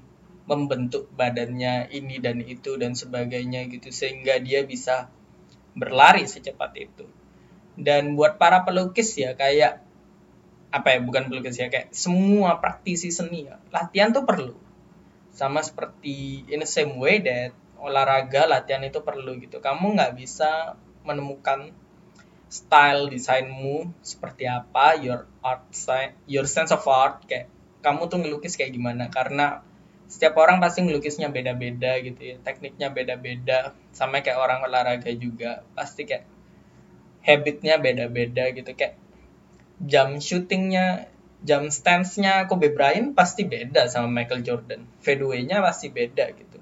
membentuk 0.52 1.08
badannya 1.16 1.88
ini 1.96 2.20
dan 2.20 2.44
itu 2.44 2.76
dan 2.76 2.92
sebagainya 2.92 3.72
gitu 3.72 3.88
sehingga 3.88 4.36
dia 4.44 4.68
bisa 4.68 5.08
berlari 5.72 6.28
secepat 6.28 6.76
itu. 6.76 7.08
Dan 7.80 8.20
buat 8.20 8.36
para 8.36 8.68
pelukis 8.68 9.16
ya 9.16 9.32
kayak 9.40 9.80
apa 10.72 10.88
ya 10.96 11.00
bukan 11.00 11.32
pelukis 11.32 11.60
ya 11.60 11.68
kayak 11.72 11.92
semua 11.92 12.60
praktisi 12.64 13.12
seni 13.12 13.48
ya 13.48 13.64
latihan 13.72 14.12
tuh 14.12 14.28
perlu. 14.28 14.56
Sama 15.32 15.64
seperti 15.64 16.44
in 16.52 16.60
the 16.60 16.68
same 16.68 17.00
way 17.00 17.24
that 17.24 17.56
olahraga 17.80 18.44
latihan 18.44 18.84
itu 18.84 19.00
perlu 19.00 19.40
gitu. 19.40 19.64
Kamu 19.64 19.96
nggak 19.96 20.20
bisa 20.20 20.76
menemukan 21.08 21.72
style 22.52 23.08
desainmu 23.08 23.96
seperti 24.04 24.44
apa 24.44 25.00
your 25.00 25.24
art 25.40 25.64
your 26.28 26.44
sense 26.44 26.76
of 26.76 26.84
art 26.92 27.24
kayak 27.24 27.48
kamu 27.80 28.12
tuh 28.12 28.20
ngelukis 28.20 28.60
kayak 28.60 28.76
gimana. 28.76 29.08
Karena 29.08 29.64
setiap 30.12 30.36
orang 30.36 30.60
pasti 30.60 30.84
ngelukisnya 30.84 31.32
beda-beda 31.32 31.96
gitu 32.04 32.20
ya. 32.20 32.36
Tekniknya 32.44 32.92
beda-beda 32.92 33.72
sama 33.96 34.20
kayak 34.20 34.36
orang 34.36 34.60
olahraga 34.68 35.08
juga. 35.16 35.64
Pasti 35.72 36.04
kayak 36.04 36.28
habitnya 37.24 37.80
beda-beda 37.80 38.52
gitu. 38.52 38.76
Kayak 38.76 39.00
jam 39.80 40.20
shootingnya 40.20 41.08
jam 41.42 41.72
stance-nya 41.72 42.46
Kobe 42.46 42.76
Bryant 42.76 43.16
pasti 43.16 43.48
beda 43.48 43.88
sama 43.88 44.12
Michael 44.12 44.44
Jordan. 44.44 44.84
Fadeaway-nya 45.00 45.64
pasti 45.64 45.88
beda 45.88 46.28
gitu. 46.36 46.60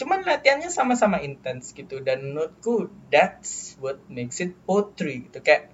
Cuman 0.00 0.24
latihannya 0.24 0.72
sama-sama 0.72 1.20
intens 1.20 1.76
gitu. 1.76 2.00
Dan 2.00 2.32
menurutku 2.32 2.88
that's 3.12 3.76
what 3.84 4.00
makes 4.08 4.40
it 4.40 4.56
poetry 4.64 5.28
gitu. 5.28 5.44
Kayak 5.44 5.68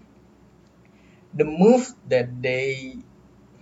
the 1.31 1.47
move 1.47 1.95
that 2.11 2.27
they 2.43 2.99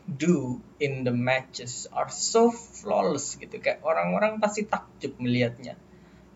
do 0.07 0.63
in 0.79 1.03
the 1.03 1.11
matches 1.11 1.91
are 1.91 2.07
so 2.09 2.55
flawless 2.55 3.35
gitu. 3.37 3.59
Kayak 3.59 3.83
orang-orang 3.83 4.39
pasti 4.39 4.63
takjub 4.63 5.19
melihatnya. 5.19 5.75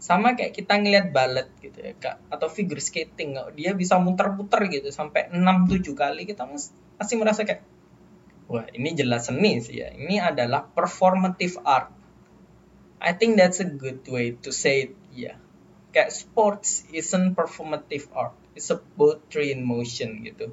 Sama 0.02 0.34
kayak 0.34 0.56
kita 0.58 0.74
ngelihat 0.82 1.14
ballet 1.14 1.46
gitu 1.62 1.78
ya 1.78 1.94
kak. 1.94 2.18
Atau 2.28 2.50
figure 2.50 2.82
skating 2.82 3.38
dia 3.54 3.72
bisa 3.78 3.96
muter-muter 4.02 4.66
gitu 4.66 4.90
sampai 4.90 5.30
6-7 5.30 5.94
kali 5.94 6.26
kita 6.26 6.50
pasti 6.98 7.14
merasa 7.14 7.46
kayak 7.46 7.62
wah 8.50 8.66
ini 8.74 8.90
jelas 8.98 9.30
seni 9.30 9.62
sih 9.62 9.78
ya. 9.78 9.94
Ini 9.94 10.18
adalah 10.18 10.66
performative 10.66 11.62
art. 11.62 11.94
I 13.00 13.16
think 13.16 13.38
that's 13.38 13.62
a 13.62 13.68
good 13.70 14.04
way 14.10 14.36
to 14.44 14.50
say 14.52 14.90
it 14.90 14.92
ya 15.14 15.32
yeah. 15.32 15.36
kayak 15.94 16.10
sports 16.10 16.84
isn't 16.90 17.38
performative 17.38 18.10
art. 18.12 18.34
It's 18.58 18.68
a 18.74 18.78
poetry 18.78 19.54
in 19.54 19.62
motion 19.62 20.26
gitu. 20.26 20.50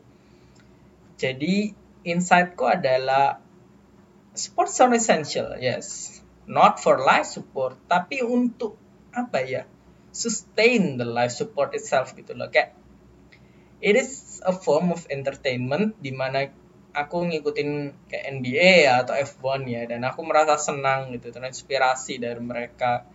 Jadi 1.18 1.74
insightku 2.06 2.68
adalah 2.68 3.42
sports 4.38 4.78
are 4.82 4.94
essential, 4.94 5.58
yes. 5.58 6.20
Not 6.48 6.80
for 6.80 7.02
life 7.02 7.28
support, 7.28 7.76
tapi 7.90 8.24
untuk 8.24 8.78
apa 9.12 9.44
ya? 9.44 9.64
Sustain 10.14 10.96
the 10.96 11.06
life 11.06 11.34
support 11.34 11.74
itself 11.76 12.14
gitu 12.16 12.38
loh. 12.38 12.48
Kayak 12.48 12.78
it 13.82 13.98
is 13.98 14.40
a 14.46 14.54
form 14.54 14.94
of 14.94 15.06
entertainment 15.10 15.98
di 16.02 16.14
mana 16.14 16.50
aku 16.96 17.30
ngikutin 17.30 17.94
kayak 18.10 18.26
NBA 18.42 18.90
ya, 18.90 19.04
atau 19.04 19.14
F1 19.18 19.68
ya 19.70 19.86
dan 19.86 20.06
aku 20.06 20.24
merasa 20.24 20.56
senang 20.58 21.12
gitu, 21.14 21.34
terinspirasi 21.34 22.22
dari 22.22 22.40
mereka. 22.42 23.06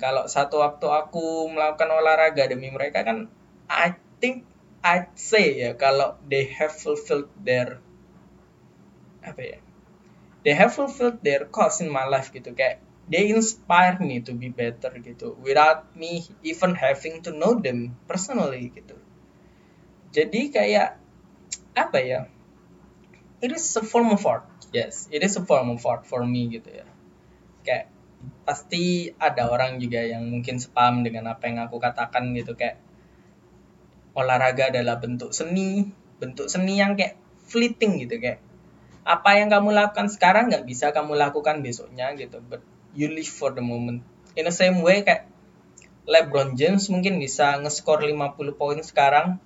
Kalau 0.00 0.26
satu 0.26 0.64
waktu 0.64 0.88
aku 0.88 1.52
melakukan 1.52 1.92
olahraga 1.92 2.48
demi 2.48 2.72
mereka 2.72 3.04
kan 3.04 3.28
I 3.68 3.94
think 4.18 4.48
I'd 4.84 5.12
say 5.16 5.60
ya 5.60 5.76
kalau 5.76 6.16
they 6.24 6.48
have 6.50 6.72
fulfilled 6.72 7.30
their 7.40 7.83
apa 9.24 9.42
ya 9.42 9.58
they 10.44 10.52
have 10.52 10.76
fulfilled 10.76 11.24
their 11.24 11.48
cause 11.48 11.80
in 11.80 11.88
my 11.88 12.04
life 12.04 12.30
gitu. 12.30 12.52
Kayak 12.52 12.84
they 13.08 13.32
inspire 13.32 13.96
me 13.98 14.20
to 14.20 14.36
be 14.36 14.52
better 14.52 14.92
gitu 15.00 15.36
without 15.40 15.88
me 15.96 16.24
even 16.44 16.76
having 16.76 17.24
to 17.24 17.32
know 17.32 17.56
them 17.56 17.96
personally 18.06 18.70
gitu. 18.70 18.94
Jadi 20.14 20.52
kayak 20.52 21.00
apa 21.74 21.98
ya 21.98 22.20
it 23.42 23.50
is 23.50 23.66
a 23.74 23.82
form 23.82 24.14
of 24.14 24.22
art 24.22 24.46
yes 24.70 25.10
it 25.10 25.26
is 25.26 25.34
a 25.34 25.42
form 25.42 25.74
of 25.74 25.82
art 25.82 26.04
for 26.06 26.22
me 26.22 26.52
gitu 26.52 26.70
ya. 26.70 26.86
Kayak 27.64 27.88
pasti 28.44 29.12
ada 29.20 29.52
orang 29.52 29.76
juga 29.80 30.00
yang 30.00 30.24
mungkin 30.28 30.56
sepaham 30.56 31.04
dengan 31.04 31.28
apa 31.28 31.44
yang 31.44 31.60
aku 31.64 31.76
katakan 31.76 32.32
gitu 32.32 32.56
kayak 32.56 32.80
olahraga 34.16 34.72
adalah 34.72 34.96
bentuk 34.96 35.36
seni 35.36 35.92
bentuk 36.22 36.48
seni 36.48 36.80
yang 36.80 36.96
kayak 36.96 37.20
fleeting 37.44 38.00
gitu 38.00 38.16
kayak 38.16 38.40
apa 39.04 39.36
yang 39.36 39.52
kamu 39.52 39.76
lakukan 39.76 40.08
sekarang 40.08 40.48
nggak 40.48 40.64
bisa 40.64 40.90
kamu 40.90 41.14
lakukan 41.14 41.60
besoknya 41.60 42.16
gitu. 42.16 42.40
But 42.40 42.64
you 42.96 43.12
live 43.12 43.28
for 43.28 43.52
the 43.52 43.60
moment. 43.60 44.00
In 44.32 44.48
the 44.48 44.54
same 44.54 44.80
way 44.80 45.04
kayak 45.04 45.28
LeBron 46.08 46.56
James 46.56 46.88
mungkin 46.88 47.20
bisa 47.20 47.60
nge-score 47.60 48.04
50 48.04 48.60
poin 48.60 48.80
sekarang 48.80 49.40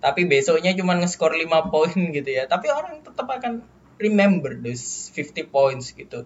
tapi 0.00 0.24
besoknya 0.24 0.72
cuma 0.78 0.96
nge-score 0.96 1.36
5 1.36 1.50
poin 1.74 1.98
gitu 2.14 2.30
ya. 2.30 2.46
Tapi 2.46 2.70
orang 2.70 3.02
tetap 3.02 3.26
akan 3.26 3.66
remember 3.98 4.54
those 4.56 5.10
50 5.12 5.50
points 5.50 5.92
gitu. 5.92 6.24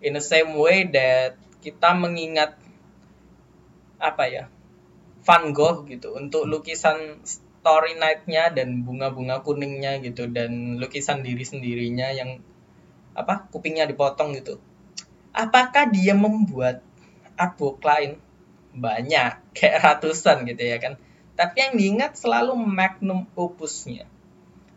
In 0.00 0.16
the 0.16 0.24
same 0.24 0.56
way 0.56 0.88
that 0.88 1.36
kita 1.60 1.92
mengingat 1.92 2.56
apa 3.98 4.24
ya 4.30 4.44
Van 5.26 5.50
Gogh 5.50 5.84
gitu 5.90 6.14
untuk 6.14 6.46
lukisan 6.46 7.20
Story 7.58 7.98
Night-nya 7.98 8.54
dan 8.54 8.86
bunga-bunga 8.86 9.42
kuningnya 9.42 9.98
gitu 9.98 10.30
dan 10.30 10.78
lukisan 10.78 11.26
diri 11.26 11.42
sendirinya 11.42 12.14
yang 12.14 12.38
apa 13.18 13.50
kupingnya 13.50 13.90
dipotong 13.90 14.38
gitu. 14.38 14.62
Apakah 15.34 15.90
dia 15.90 16.14
membuat 16.14 16.86
artwork 17.34 17.82
lain? 17.82 18.22
Banyak, 18.78 19.42
kayak 19.58 19.82
ratusan 19.82 20.46
gitu 20.46 20.62
ya 20.62 20.78
kan. 20.78 20.94
Tapi 21.34 21.54
yang 21.58 21.74
diingat 21.74 22.14
selalu 22.14 22.54
magnum 22.54 23.26
opusnya. 23.34 24.06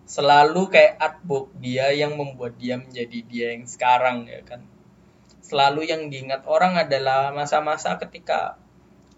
Selalu 0.09 0.73
kayak 0.73 0.97
artbook 0.99 1.53
dia 1.61 1.93
yang 1.93 2.17
membuat 2.17 2.57
dia 2.57 2.75
menjadi 2.81 3.19
dia 3.23 3.47
yang 3.53 3.69
sekarang 3.69 4.25
ya 4.27 4.41
kan. 4.41 4.65
Selalu 5.45 5.87
yang 5.87 6.09
diingat 6.09 6.43
orang 6.49 6.75
adalah 6.81 7.29
masa-masa 7.31 7.95
ketika 8.01 8.57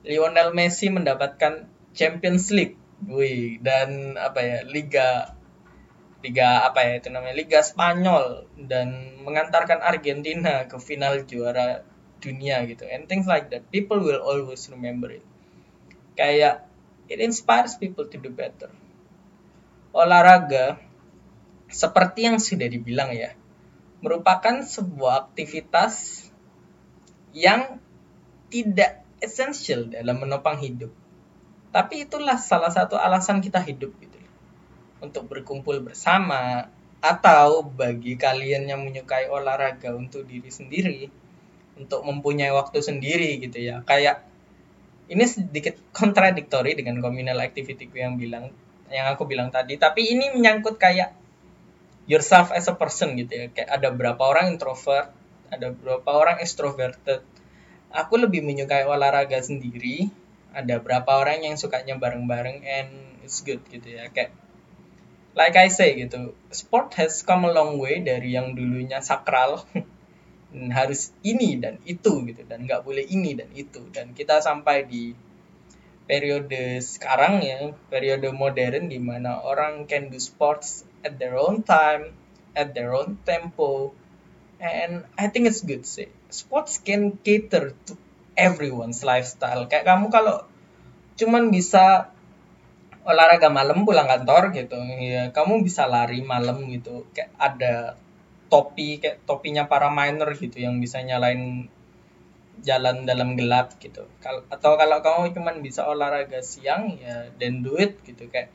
Lionel 0.03 0.51
Messi 0.51 0.91
mendapatkan 0.91 1.65
Champions 1.96 2.51
League 2.51 2.82
Wih, 3.10 3.60
dan 3.60 4.15
apa 4.15 4.39
ya 4.39 4.57
liga 4.63 5.36
liga 6.24 6.63
apa 6.63 6.79
ya 6.88 7.03
itu 7.03 7.12
namanya 7.12 7.36
liga 7.36 7.60
Spanyol 7.60 8.48
dan 8.55 9.19
mengantarkan 9.27 9.83
Argentina 9.83 10.63
ke 10.72 10.79
final 10.79 11.27
juara 11.27 11.83
dunia 12.24 12.63
gitu. 12.63 12.88
And 12.88 13.12
things 13.12 13.27
like 13.27 13.51
that. 13.51 13.67
People 13.67 14.00
will 14.00 14.24
always 14.24 14.63
remember 14.72 15.12
it. 15.12 15.25
Kayak 16.15 16.63
it 17.12 17.19
inspires 17.19 17.75
people 17.75 18.07
to 18.07 18.15
do 18.15 18.31
better. 18.31 18.72
Olahraga 19.91 20.79
seperti 21.67 22.31
yang 22.31 22.39
sudah 22.39 22.72
dibilang 22.72 23.12
ya 23.12 23.36
merupakan 24.00 24.63
sebuah 24.63 25.27
aktivitas 25.31 26.27
yang 27.36 27.83
tidak 28.48 29.03
esensial 29.19 29.91
dalam 29.91 30.22
menopang 30.24 30.60
hidup 30.60 30.91
tapi 31.74 32.06
itulah 32.06 32.38
salah 32.38 32.70
satu 32.70 32.96
alasan 32.96 33.42
kita 33.42 33.58
hidup 33.60 33.92
gitu. 33.98 34.20
Untuk 35.01 35.27
berkumpul 35.27 35.84
bersama 35.84 36.70
atau 37.03 37.65
bagi 37.65 38.15
kalian 38.15 38.70
yang 38.70 38.86
menyukai 38.86 39.27
olahraga 39.27 39.92
untuk 39.92 40.24
diri 40.24 40.48
sendiri 40.48 41.12
untuk 41.77 42.06
mempunyai 42.06 42.53
waktu 42.53 42.80
sendiri 42.80 43.42
gitu 43.42 43.58
ya. 43.60 43.82
Kayak 43.84 44.25
ini 45.10 45.25
sedikit 45.27 45.75
kontradiktori 45.92 46.77
dengan 46.77 47.01
communal 47.03 47.42
activity 47.44 47.89
yang 47.92 48.15
bilang 48.15 48.53
yang 48.94 49.10
aku 49.10 49.25
bilang 49.25 49.50
tadi, 49.50 49.75
tapi 49.82 50.14
ini 50.14 50.29
menyangkut 50.31 50.77
kayak 50.77 51.18
yourself 52.05 52.53
as 52.53 52.70
a 52.70 52.75
person 52.77 53.18
gitu 53.18 53.33
ya. 53.33 53.46
Kayak 53.50 53.70
ada 53.81 53.90
berapa 53.90 54.22
orang 54.22 54.53
introvert, 54.53 55.09
ada 55.50 55.74
berapa 55.74 56.09
orang 56.09 56.38
extroverted. 56.40 57.25
Aku 57.94 58.18
lebih 58.18 58.42
menyukai 58.42 58.86
olahraga 58.90 59.38
sendiri 59.42 60.09
ada 60.53 60.77
berapa 60.79 61.09
orang 61.09 61.42
yang 61.42 61.57
sukanya 61.57 61.98
bareng-bareng 61.98 62.61
and 62.61 62.89
it's 63.25 63.42
good 63.42 63.59
gitu 63.68 63.98
ya. 63.98 64.07
Kayak 64.13 64.37
like 65.33 65.57
I 65.57 65.68
say 65.74 65.98
gitu 65.98 66.37
sport 66.53 66.94
has 66.96 67.25
come 67.25 67.50
a 67.50 67.51
long 67.51 67.81
way 67.81 68.05
dari 68.05 68.37
yang 68.37 68.53
dulunya 68.53 69.01
sakral. 69.01 69.66
Harus 70.53 71.09
ini 71.25 71.57
dan 71.57 71.81
itu 71.81 72.22
gitu 72.29 72.46
dan 72.46 72.70
nggak 72.70 72.85
boleh 72.85 73.01
ini 73.09 73.33
dan 73.33 73.50
itu. 73.57 73.89
Dan 73.89 74.13
kita 74.13 74.37
sampai 74.37 74.85
di 74.85 75.18
periode 76.05 76.77
sekarang 76.83 77.42
ya 77.42 77.74
periode 77.89 78.29
modern 78.29 78.92
di 78.92 79.00
mana 79.01 79.42
orang 79.42 79.89
can 79.89 80.13
do 80.13 80.20
sports 80.22 80.83
at 81.01 81.18
their 81.18 81.39
own 81.39 81.66
time 81.66 82.13
at 82.53 82.77
their 82.77 82.94
own 82.94 83.18
tempo. 83.25 83.98
And 84.61 85.09
I 85.18 85.27
think 85.27 85.50
it's 85.50 85.66
good 85.66 85.83
sih. 85.83 86.07
Sports 86.29 86.79
can 86.79 87.20
cater 87.20 87.75
to 87.89 87.94
everyone's 88.35 89.01
lifestyle. 89.05 89.65
Kayak 89.69 89.85
kamu 89.87 90.09
kalau 90.09 90.46
cuman 91.17 91.53
bisa 91.53 92.09
olahraga 93.03 93.51
malam 93.51 93.83
pulang 93.83 94.07
kantor 94.07 94.55
gitu. 94.55 94.77
Ya 95.00 95.29
kamu 95.35 95.61
bisa 95.61 95.85
lari 95.85 96.24
malam 96.24 96.65
gitu. 96.72 97.05
Kayak 97.13 97.31
ada 97.37 97.74
topi 98.50 99.01
kayak 99.01 99.25
topinya 99.25 99.65
para 99.65 99.89
miner 99.89 100.29
gitu 100.37 100.61
yang 100.61 100.77
bisa 100.77 101.01
nyalain 101.01 101.67
jalan 102.61 103.03
dalam 103.03 103.35
gelap 103.35 103.75
gitu. 103.81 104.05
Atau 104.50 104.77
kalau 104.77 105.01
kamu 105.03 105.33
cuman 105.35 105.55
bisa 105.65 105.89
olahraga 105.89 106.39
siang 106.46 106.96
ya 107.01 107.29
then 107.37 107.61
do 107.65 107.75
it 107.77 108.00
gitu. 108.07 108.29
Kayak 108.29 108.53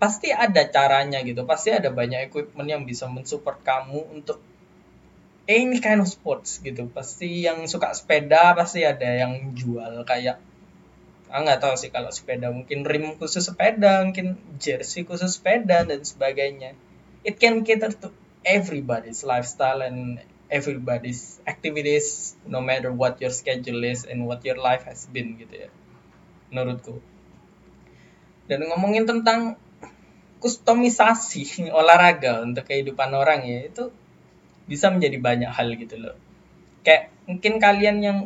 pasti 0.00 0.32
ada 0.32 0.64
caranya 0.72 1.20
gitu. 1.20 1.44
Pasti 1.44 1.74
ada 1.74 1.92
banyak 1.92 2.32
equipment 2.32 2.68
yang 2.68 2.82
bisa 2.88 3.04
mensupport 3.10 3.60
kamu 3.60 4.14
untuk 4.14 4.40
any 5.50 5.82
kind 5.82 5.98
of 5.98 6.06
sports 6.06 6.62
gitu. 6.62 6.86
Pasti 6.94 7.42
yang 7.42 7.66
suka 7.66 7.90
sepeda 7.90 8.54
pasti 8.54 8.86
ada 8.86 9.10
yang 9.10 9.50
jual 9.58 10.06
kayak 10.06 10.38
ah 11.30 11.42
nggak 11.42 11.58
tahu 11.58 11.74
sih 11.74 11.90
kalau 11.90 12.14
sepeda. 12.14 12.54
Mungkin 12.54 12.86
rim 12.86 13.18
khusus 13.18 13.42
sepeda 13.42 14.06
mungkin 14.06 14.38
jersey 14.62 15.02
khusus 15.02 15.42
sepeda 15.42 15.82
dan 15.82 16.00
sebagainya. 16.06 16.78
It 17.26 17.42
can 17.42 17.66
cater 17.66 17.90
to 18.06 18.14
everybody's 18.46 19.26
lifestyle 19.26 19.82
and 19.82 20.22
everybody's 20.50 21.42
activities 21.46 22.34
no 22.46 22.62
matter 22.62 22.90
what 22.90 23.18
your 23.18 23.30
schedule 23.30 23.82
is 23.86 24.06
and 24.06 24.26
what 24.26 24.42
your 24.42 24.58
life 24.58 24.86
has 24.86 25.06
been 25.10 25.34
gitu 25.38 25.66
ya 25.66 25.70
menurutku. 26.50 26.98
Dan 28.50 28.66
ngomongin 28.66 29.06
tentang 29.06 29.54
kustomisasi 30.42 31.62
olahraga 31.78 32.42
untuk 32.42 32.66
kehidupan 32.66 33.14
orang 33.14 33.46
ya 33.46 33.70
itu 33.70 33.94
bisa 34.70 34.86
menjadi 34.94 35.18
banyak 35.18 35.50
hal 35.50 35.74
gitu 35.74 35.98
loh. 35.98 36.14
Kayak 36.86 37.10
mungkin 37.26 37.58
kalian 37.58 37.98
yang 38.00 38.18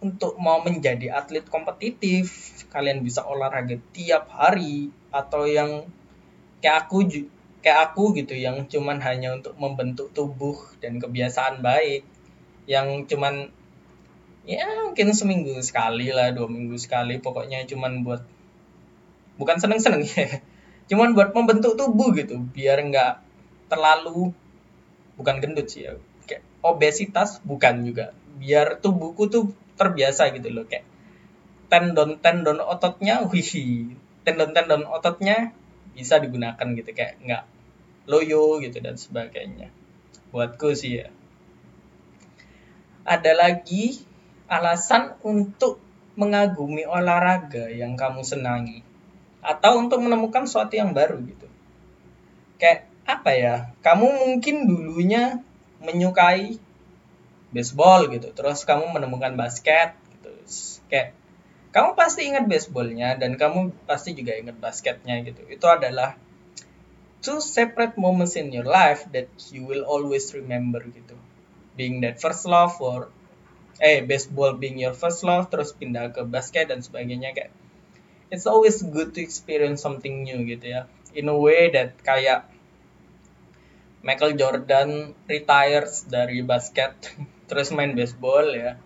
untuk 0.00 0.36
mau 0.40 0.60
menjadi 0.60 1.12
atlet 1.12 1.44
kompetitif 1.48 2.52
kalian 2.68 3.00
bisa 3.00 3.24
olahraga 3.24 3.80
tiap 3.96 4.28
hari 4.28 4.92
atau 5.08 5.48
yang 5.48 5.88
kayak 6.60 6.88
aku 6.88 7.08
kayak 7.64 7.90
aku 7.90 8.12
gitu 8.14 8.36
yang 8.36 8.68
cuman 8.68 9.00
hanya 9.00 9.34
untuk 9.34 9.56
membentuk 9.56 10.12
tubuh 10.12 10.54
dan 10.84 11.00
kebiasaan 11.00 11.64
baik 11.64 12.04
yang 12.68 13.08
cuman 13.08 13.50
ya 14.46 14.68
mungkin 14.86 15.10
seminggu 15.10 15.58
sekali 15.64 16.14
lah 16.14 16.30
dua 16.30 16.46
minggu 16.46 16.78
sekali 16.78 17.18
pokoknya 17.18 17.66
cuman 17.66 18.06
buat 18.06 18.22
bukan 19.40 19.56
seneng 19.58 19.80
seneng 19.82 20.06
ya 20.14 20.44
cuman 20.86 21.16
buat 21.18 21.34
membentuk 21.34 21.74
tubuh 21.74 22.14
gitu 22.14 22.38
biar 22.54 22.78
nggak 22.86 23.18
terlalu 23.66 24.30
bukan 25.16 25.42
gendut 25.42 25.66
sih 25.68 25.88
ya. 25.88 25.98
Kayak 26.28 26.44
obesitas 26.62 27.40
bukan 27.42 27.82
juga. 27.82 28.12
Biar 28.36 28.78
tubuhku 28.78 29.28
tuh 29.28 29.50
terbiasa 29.80 30.30
gitu 30.36 30.48
loh. 30.52 30.64
Kayak 30.68 30.86
tendon 31.66 32.22
tendon 32.22 32.62
ototnya 32.62 33.26
wih 33.26 33.90
tendon 34.22 34.54
tendon 34.54 34.86
ototnya 34.86 35.50
bisa 35.96 36.20
digunakan 36.20 36.66
gitu. 36.76 36.90
Kayak 36.92 37.18
nggak 37.24 37.44
loyo 38.06 38.62
gitu 38.62 38.78
dan 38.78 38.94
sebagainya. 38.94 39.72
Buatku 40.30 40.76
sih 40.76 41.02
ya. 41.02 41.08
Ada 43.06 43.38
lagi 43.38 44.02
alasan 44.46 45.14
untuk 45.22 45.78
mengagumi 46.16 46.88
olahraga 46.88 47.68
yang 47.68 47.94
kamu 47.94 48.24
senangi 48.24 48.80
atau 49.44 49.78
untuk 49.78 50.02
menemukan 50.02 50.48
sesuatu 50.48 50.74
yang 50.74 50.90
baru 50.90 51.22
gitu. 51.22 51.46
Kayak 52.58 52.88
apa 53.06 53.30
ya 53.38 53.54
kamu 53.86 54.06
mungkin 54.26 54.66
dulunya 54.66 55.40
menyukai 55.78 56.58
baseball 57.54 58.10
gitu 58.10 58.34
terus 58.34 58.66
kamu 58.66 58.90
menemukan 58.90 59.38
basket 59.38 59.94
gitu. 60.12 60.30
Kayak 60.90 61.14
kamu 61.70 61.92
pasti 61.94 62.20
ingat 62.26 62.44
baseballnya 62.48 63.20
dan 63.20 63.36
kamu 63.36 63.72
pasti 63.86 64.16
juga 64.16 64.34
ingat 64.34 64.56
basketnya 64.58 65.22
gitu. 65.22 65.44
Itu 65.46 65.66
adalah 65.70 66.18
two 67.22 67.38
separate 67.38 67.94
moments 68.00 68.34
in 68.34 68.50
your 68.50 68.66
life 68.66 69.06
that 69.12 69.30
you 69.52 69.62
will 69.62 69.84
always 69.86 70.32
remember 70.34 70.82
gitu. 70.84 71.14
Being 71.76 72.00
that 72.02 72.18
first 72.18 72.48
love 72.48 72.74
or 72.82 73.12
eh 73.76 74.00
baseball 74.00 74.56
being 74.56 74.80
your 74.80 74.96
first 74.96 75.20
love 75.20 75.52
terus 75.52 75.76
pindah 75.76 76.08
ke 76.16 76.24
basket 76.24 76.72
dan 76.72 76.80
sebagainya 76.80 77.36
kayak 77.36 77.52
it's 78.32 78.48
always 78.48 78.80
good 78.80 79.12
to 79.12 79.20
experience 79.20 79.84
something 79.84 80.24
new 80.24 80.42
gitu 80.48 80.72
ya. 80.72 80.88
In 81.12 81.28
a 81.28 81.36
way 81.36 81.68
that 81.76 82.00
kayak 82.00 82.48
Michael 84.06 84.38
Jordan 84.38 85.18
retires 85.26 86.06
dari 86.06 86.38
basket 86.46 86.94
terus 87.50 87.74
main 87.74 87.98
baseball 87.98 88.54
ya. 88.54 88.78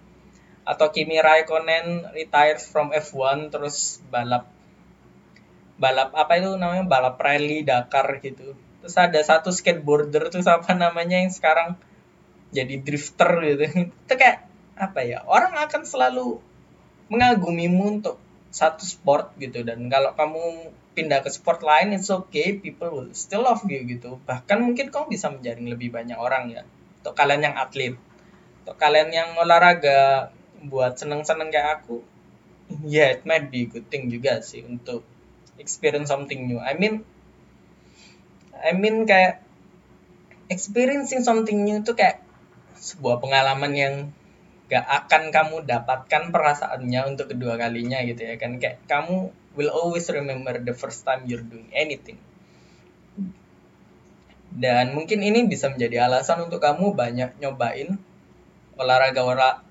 Atau 0.65 0.89
Kimi 0.97 1.21
Raikkonen 1.21 2.09
retires 2.17 2.65
from 2.65 2.97
F1 2.97 3.53
terus 3.53 4.01
balap 4.09 4.49
balap 5.77 6.13
apa 6.17 6.41
itu 6.41 6.57
namanya 6.57 6.89
balap 6.89 7.21
rally 7.21 7.61
Dakar 7.61 8.25
gitu. 8.25 8.57
Terus 8.81 8.97
ada 8.97 9.21
satu 9.21 9.53
skateboarder 9.53 10.33
tuh 10.33 10.41
apa 10.49 10.73
namanya 10.73 11.21
yang 11.21 11.29
sekarang 11.29 11.77
jadi 12.49 12.81
drifter 12.81 13.45
gitu. 13.45 13.65
Itu 14.09 14.15
kayak 14.17 14.49
apa 14.81 15.05
ya 15.05 15.21
orang 15.29 15.53
akan 15.61 15.85
selalu 15.85 16.41
mengagumimu 17.13 18.01
untuk 18.01 18.17
satu 18.51 18.83
sport 18.83 19.35
gitu. 19.39 19.63
Dan 19.63 19.87
kalau 19.87 20.15
kamu 20.15 20.75
pindah 20.95 21.23
ke 21.23 21.31
sport 21.31 21.63
lain 21.63 21.95
it's 21.95 22.11
okay 22.11 22.59
people 22.59 22.91
will 22.91 23.11
still 23.15 23.47
love 23.47 23.63
you 23.71 23.83
gitu. 23.87 24.19
Bahkan 24.27 24.59
mungkin 24.61 24.91
kamu 24.91 25.07
bisa 25.11 25.31
menjaring 25.31 25.71
lebih 25.71 25.95
banyak 25.95 26.19
orang 26.19 26.51
ya. 26.51 26.63
Untuk 27.01 27.15
kalian 27.15 27.47
yang 27.47 27.57
atlet. 27.57 27.95
Untuk 28.63 28.77
kalian 28.77 29.11
yang 29.15 29.39
olahraga 29.39 30.35
buat 30.61 30.99
seneng-seneng 30.99 31.49
kayak 31.49 31.81
aku 31.81 32.05
yeah, 32.85 33.17
it 33.17 33.27
might 33.27 33.49
be 33.49 33.67
good 33.67 33.89
thing 33.91 34.13
juga 34.13 34.39
sih 34.45 34.63
untuk 34.63 35.03
experience 35.59 36.13
something 36.13 36.47
new. 36.47 36.61
I 36.61 36.77
mean 36.79 37.03
I 38.55 38.77
mean 38.77 39.09
kayak 39.09 39.41
experiencing 40.53 41.25
something 41.25 41.65
new 41.65 41.81
itu 41.81 41.97
kayak 41.97 42.23
sebuah 42.77 43.21
pengalaman 43.21 43.73
yang 43.73 43.95
gak 44.71 44.87
akan 44.87 45.35
kamu 45.35 45.57
dapatkan 45.67 46.31
perasaannya 46.31 47.01
untuk 47.11 47.35
kedua 47.35 47.59
kalinya 47.59 47.99
gitu 48.07 48.23
ya 48.23 48.39
kan. 48.39 48.63
Kayak 48.63 48.79
kamu 48.87 49.35
will 49.59 49.71
always 49.75 50.07
remember 50.07 50.55
the 50.63 50.71
first 50.71 51.03
time 51.03 51.27
you're 51.27 51.43
doing 51.43 51.67
anything. 51.75 52.23
Dan 54.55 54.95
mungkin 54.95 55.27
ini 55.27 55.47
bisa 55.51 55.71
menjadi 55.71 56.07
alasan 56.07 56.47
untuk 56.47 56.63
kamu 56.63 56.95
banyak 56.95 57.35
nyobain 57.43 57.99
olahraga 58.79 59.23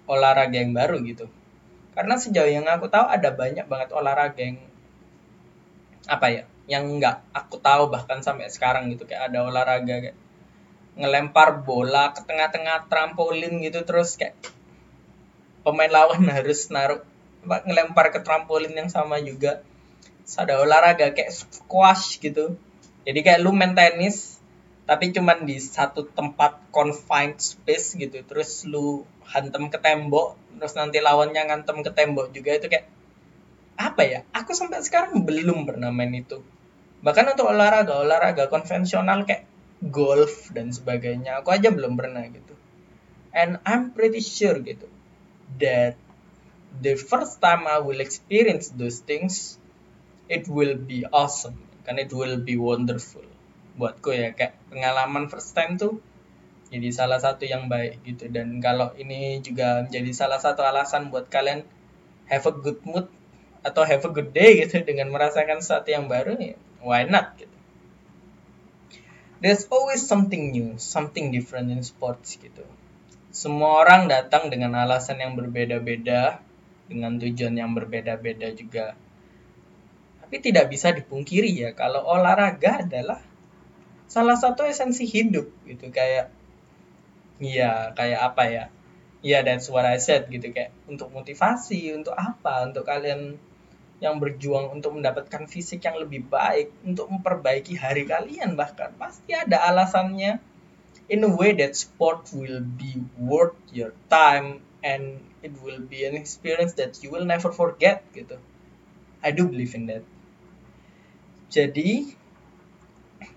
olahraga 0.03 0.57
yang 0.59 0.75
baru 0.75 0.99
gitu. 1.07 1.31
Karena 1.95 2.19
sejauh 2.19 2.51
yang 2.51 2.67
aku 2.67 2.91
tahu 2.91 3.07
ada 3.07 3.31
banyak 3.31 3.65
banget 3.71 3.89
olahraga 3.95 4.39
yang 4.39 4.59
apa 6.11 6.27
ya 6.31 6.43
yang 6.69 6.85
nggak 6.99 7.23
aku 7.31 7.59
tahu 7.63 7.87
bahkan 7.87 8.19
sampai 8.19 8.51
sekarang 8.51 8.91
gitu. 8.91 9.07
Kayak 9.07 9.31
ada 9.31 9.47
olahraga 9.47 9.95
kayak 10.03 10.17
ngelempar 10.99 11.63
bola 11.63 12.11
ke 12.11 12.27
tengah-tengah 12.27 12.91
trampolin 12.91 13.63
gitu 13.63 13.87
terus 13.87 14.19
kayak 14.19 14.35
pemain 15.69 15.93
lawan 15.93 16.25
harus 16.37 16.73
naruh 16.73 17.05
ngelempar 17.45 18.11
ke 18.11 18.19
trampolin 18.25 18.73
yang 18.75 18.89
sama 18.91 19.21
juga. 19.21 19.61
Ada 20.29 20.61
olahraga 20.61 21.13
kayak 21.13 21.31
squash 21.33 22.21
gitu. 22.21 22.57
Jadi 23.05 23.19
kayak 23.25 23.39
lu 23.41 23.53
main 23.53 23.73
tenis 23.73 24.37
tapi 24.89 25.13
cuman 25.13 25.45
di 25.45 25.61
satu 25.61 26.09
tempat 26.09 26.69
confined 26.73 27.37
space 27.37 27.97
gitu. 27.97 28.21
Terus 28.25 28.65
lu 28.65 29.05
hantem 29.29 29.69
ke 29.69 29.77
tembok 29.77 30.37
terus 30.57 30.73
nanti 30.75 30.99
lawannya 30.99 31.45
ngantem 31.49 31.81
ke 31.85 31.91
tembok 31.93 32.29
juga. 32.33 32.57
Itu 32.57 32.67
kayak 32.69 32.85
apa 33.79 34.01
ya? 34.05 34.19
Aku 34.35 34.51
sampai 34.53 34.83
sekarang 34.83 35.23
belum 35.25 35.65
pernah 35.65 35.89
main 35.89 36.13
itu. 36.13 36.43
Bahkan 36.99 37.33
untuk 37.33 37.47
olahraga 37.47 38.03
olahraga 38.03 38.51
konvensional 38.51 39.23
kayak 39.23 39.47
golf 39.79 40.51
dan 40.51 40.75
sebagainya 40.75 41.39
aku 41.39 41.55
aja 41.55 41.71
belum 41.71 41.95
pernah 41.95 42.27
gitu. 42.27 42.53
And 43.31 43.57
I'm 43.63 43.95
pretty 43.95 44.19
sure 44.19 44.59
gitu 44.59 44.98
that 45.57 45.97
the 46.81 46.93
first 46.93 47.41
time 47.41 47.65
I 47.65 47.81
will 47.81 47.99
experience 47.99 48.69
those 48.69 49.01
things, 49.01 49.57
it 50.29 50.45
will 50.45 50.77
be 50.77 51.09
awesome, 51.09 51.57
kan 51.83 51.97
it 51.97 52.13
will 52.13 52.37
be 52.37 52.53
wonderful. 52.53 53.25
Buatku 53.79 54.13
ya 54.13 54.35
kayak 54.37 54.59
pengalaman 54.69 55.31
first 55.31 55.57
time 55.57 55.79
tuh 55.79 55.97
jadi 56.69 56.93
salah 56.93 57.17
satu 57.17 57.49
yang 57.49 57.65
baik 57.65 58.05
gitu. 58.05 58.29
Dan 58.29 58.61
kalau 58.61 58.93
ini 58.93 59.41
juga 59.41 59.89
menjadi 59.89 60.11
salah 60.13 60.37
satu 60.37 60.61
alasan 60.61 61.09
buat 61.09 61.25
kalian 61.33 61.65
have 62.29 62.45
a 62.45 62.53
good 62.53 62.77
mood 62.85 63.09
atau 63.65 63.83
have 63.83 64.05
a 64.05 64.11
good 64.13 64.31
day 64.31 64.61
gitu 64.61 64.85
dengan 64.85 65.09
merasakan 65.09 65.59
sesuatu 65.59 65.89
yang 65.91 66.05
baru 66.07 66.37
ya 66.37 66.55
why 66.85 67.03
not 67.03 67.35
gitu. 67.35 67.51
There's 69.39 69.65
always 69.71 70.03
something 70.03 70.51
new 70.51 70.77
something 70.77 71.31
different 71.33 71.71
in 71.73 71.81
sports 71.81 72.37
gitu 72.37 72.63
semua 73.39 73.79
orang 73.79 74.11
datang 74.11 74.51
dengan 74.51 74.75
alasan 74.75 75.23
yang 75.23 75.39
berbeda-beda, 75.39 76.43
dengan 76.91 77.15
tujuan 77.15 77.55
yang 77.55 77.71
berbeda-beda 77.71 78.51
juga. 78.51 78.99
Tapi 80.19 80.43
tidak 80.43 80.67
bisa 80.67 80.91
dipungkiri 80.91 81.47
ya 81.47 81.71
kalau 81.71 82.03
olahraga 82.03 82.83
adalah 82.83 83.23
salah 84.11 84.35
satu 84.35 84.67
esensi 84.67 85.07
hidup 85.07 85.47
gitu. 85.63 85.87
Kayak 85.87 86.35
iya 87.39 87.95
kayak 87.95 88.35
apa 88.35 88.43
ya? 88.51 88.65
Iya 89.23 89.47
that's 89.47 89.71
what 89.71 89.87
I 89.87 90.03
said 90.03 90.27
gitu. 90.27 90.51
Kayak 90.51 90.75
untuk 90.91 91.07
motivasi 91.15 91.95
untuk 91.95 92.19
apa? 92.19 92.67
Untuk 92.67 92.83
kalian 92.83 93.39
yang 94.03 94.19
berjuang 94.19 94.75
untuk 94.75 94.99
mendapatkan 94.99 95.47
fisik 95.47 95.87
yang 95.87 95.95
lebih 95.95 96.27
baik 96.27 96.75
untuk 96.83 97.07
memperbaiki 97.07 97.79
hari 97.79 98.03
kalian 98.03 98.59
bahkan. 98.59 98.91
Pasti 98.99 99.31
ada 99.31 99.63
alasannya 99.63 100.43
in 101.09 101.25
a 101.25 101.31
way 101.33 101.57
that 101.57 101.73
sport 101.75 102.29
will 102.31 102.61
be 102.61 103.01
worth 103.17 103.57
your 103.73 103.91
time 104.13 104.61
and 104.85 105.19
it 105.41 105.51
will 105.65 105.81
be 105.81 106.05
an 106.05 106.15
experience 106.15 106.77
that 106.77 107.01
you 107.01 107.09
will 107.09 107.25
never 107.25 107.49
forget 107.49 108.05
gitu. 108.13 108.37
I 109.19 109.33
do 109.35 109.49
believe 109.49 109.73
in 109.75 109.89
that. 109.89 110.05
Jadi 111.49 112.13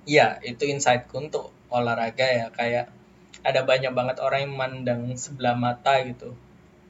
ya 0.05 0.39
itu 0.45 0.69
insightku 0.69 1.17
untuk 1.17 1.51
olahraga 1.73 2.29
ya 2.29 2.47
kayak 2.53 2.93
ada 3.43 3.67
banyak 3.67 3.91
banget 3.91 4.23
orang 4.23 4.47
yang 4.47 4.53
memandang 4.55 5.01
sebelah 5.17 5.57
mata 5.57 6.05
gitu. 6.05 6.37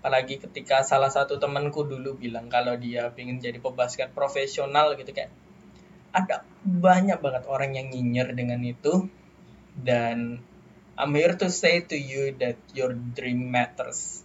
Apalagi 0.03 0.43
ketika 0.43 0.83
salah 0.83 1.09
satu 1.09 1.39
temanku 1.39 1.87
dulu 1.87 2.19
bilang 2.19 2.51
kalau 2.51 2.75
dia 2.75 3.09
ingin 3.15 3.39
jadi 3.39 3.63
pebasket 3.63 4.11
profesional 4.13 4.99
gitu 4.99 5.15
kayak 5.15 5.31
ada 6.13 6.45
banyak 6.67 7.17
banget 7.23 7.47
orang 7.49 7.73
yang 7.73 7.89
nyinyir 7.89 8.35
dengan 8.37 8.61
itu 8.61 9.09
dan 9.79 10.45
I'm 10.93 11.17
here 11.17 11.35
to 11.41 11.49
say 11.49 11.81
to 11.89 11.97
you 11.97 12.37
that 12.43 12.61
your 12.77 12.93
dream 12.93 13.49
matters. 13.49 14.23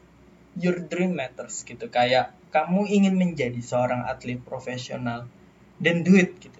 Your 0.59 0.83
dream 0.83 1.15
matters 1.15 1.63
gitu. 1.63 1.87
Kayak 1.87 2.35
kamu 2.51 2.87
ingin 2.91 3.15
menjadi 3.15 3.59
seorang 3.63 4.03
atlet 4.03 4.41
profesional 4.43 5.31
dan 5.79 6.03
do 6.03 6.17
it 6.19 6.35
gitu. 6.43 6.59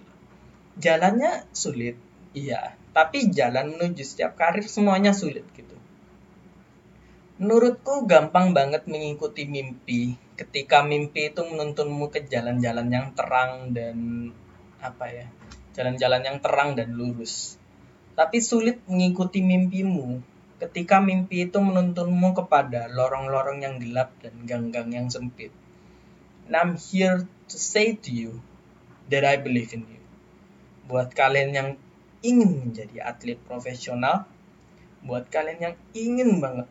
Jalannya 0.77 1.43
sulit, 1.51 1.99
iya. 2.31 2.77
Tapi 2.95 3.29
jalan 3.33 3.75
menuju 3.75 4.03
setiap 4.05 4.39
karir 4.39 4.65
semuanya 4.65 5.11
sulit 5.11 5.43
gitu. 5.53 5.75
Menurutku 7.37 8.09
gampang 8.09 8.55
banget 8.55 8.89
mengikuti 8.89 9.45
mimpi 9.45 10.17
ketika 10.37 10.85
mimpi 10.85 11.33
itu 11.33 11.41
menuntunmu 11.41 12.13
ke 12.13 12.29
jalan-jalan 12.29 12.87
yang 12.93 13.13
terang 13.17 13.73
dan 13.73 14.29
apa 14.77 15.05
ya 15.09 15.27
jalan-jalan 15.73 16.21
yang 16.21 16.37
terang 16.37 16.77
dan 16.77 16.93
lurus 16.93 17.57
tapi 18.17 18.41
sulit 18.41 18.81
mengikuti 18.89 19.45
mimpimu 19.45 20.25
ketika 20.57 20.97
mimpi 20.97 21.45
itu 21.45 21.61
menuntunmu 21.61 22.33
kepada 22.33 22.89
lorong-lorong 22.89 23.61
yang 23.61 23.77
gelap 23.77 24.09
dan 24.25 24.33
gang-gang 24.49 24.89
yang 24.89 25.05
sempit. 25.13 25.53
And 26.49 26.57
I'm 26.57 26.73
here 26.81 27.29
to 27.29 27.57
say 27.61 27.93
to 27.93 28.09
you 28.09 28.41
that 29.13 29.21
I 29.21 29.37
believe 29.37 29.69
in 29.77 29.85
you. 29.85 30.01
Buat 30.89 31.13
kalian 31.13 31.53
yang 31.53 31.69
ingin 32.25 32.73
menjadi 32.73 33.05
atlet 33.05 33.37
profesional, 33.45 34.25
buat 35.05 35.29
kalian 35.29 35.59
yang 35.61 35.75
ingin 35.93 36.41
banget 36.41 36.67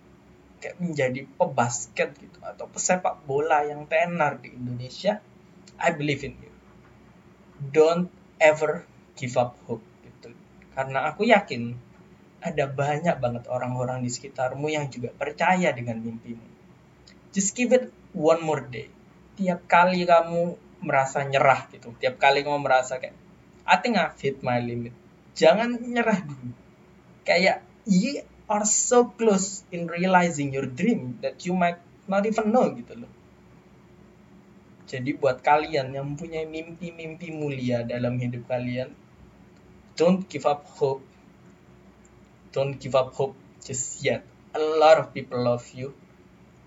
kayak 0.59 0.83
menjadi 0.83 1.21
pebasket 1.39 2.11
gitu 2.19 2.39
atau 2.43 2.67
pesepak 2.67 3.23
bola 3.23 3.63
yang 3.63 3.87
tenar 3.87 4.43
di 4.43 4.51
Indonesia, 4.51 5.23
I 5.79 5.95
believe 5.95 6.27
in 6.27 6.35
you. 6.43 6.51
Don't 7.71 8.11
ever 8.43 8.83
give 9.15 9.39
up 9.39 9.55
hope. 9.71 9.85
Karena 10.77 11.09
aku 11.09 11.25
yakin 11.25 11.73
ada 12.45 12.69
banyak 12.69 13.17
banget 13.17 13.49
orang-orang 13.49 14.05
di 14.05 14.13
sekitarmu 14.13 14.69
yang 14.69 14.93
juga 14.93 15.11
percaya 15.17 15.73
dengan 15.73 15.99
mimpimu. 15.99 16.45
Just 17.33 17.57
give 17.57 17.73
it 17.73 17.89
one 18.13 18.45
more 18.45 18.63
day. 18.63 18.93
Tiap 19.41 19.65
kali 19.65 20.05
kamu 20.05 20.55
merasa 20.85 21.25
nyerah 21.25 21.67
gitu, 21.73 21.97
tiap 21.97 22.21
kali 22.21 22.45
kamu 22.45 22.61
merasa 22.61 23.01
kayak 23.01 23.17
I 23.67 23.77
think 23.81 23.99
I've 23.99 24.15
hit 24.21 24.45
my 24.45 24.61
limit. 24.63 24.95
Jangan 25.35 25.81
nyerah 25.81 26.23
dulu. 26.23 26.55
Kayak 27.27 27.65
you 27.89 28.23
are 28.47 28.63
so 28.63 29.11
close 29.17 29.67
in 29.75 29.91
realizing 29.91 30.55
your 30.55 30.71
dream 30.71 31.19
that 31.25 31.43
you 31.43 31.57
might 31.57 31.81
not 32.07 32.23
even 32.23 32.55
know 32.55 32.71
gitu 32.71 32.95
loh. 32.95 33.11
Jadi 34.87 35.19
buat 35.19 35.43
kalian 35.43 35.91
yang 35.91 36.15
mempunyai 36.15 36.47
mimpi-mimpi 36.47 37.35
mulia 37.35 37.83
dalam 37.83 38.23
hidup 38.23 38.47
kalian, 38.47 38.95
don't 39.97 40.29
give 40.29 40.45
up 40.45 40.69
hope. 40.77 41.03
Don't 42.53 42.77
give 42.77 42.95
up 42.95 43.17
hope 43.17 43.35
just 43.65 44.05
yet. 44.05 44.25
A 44.53 44.61
lot 44.61 45.01
of 45.01 45.13
people 45.17 45.41
love 45.41 45.65
you. 45.73 45.97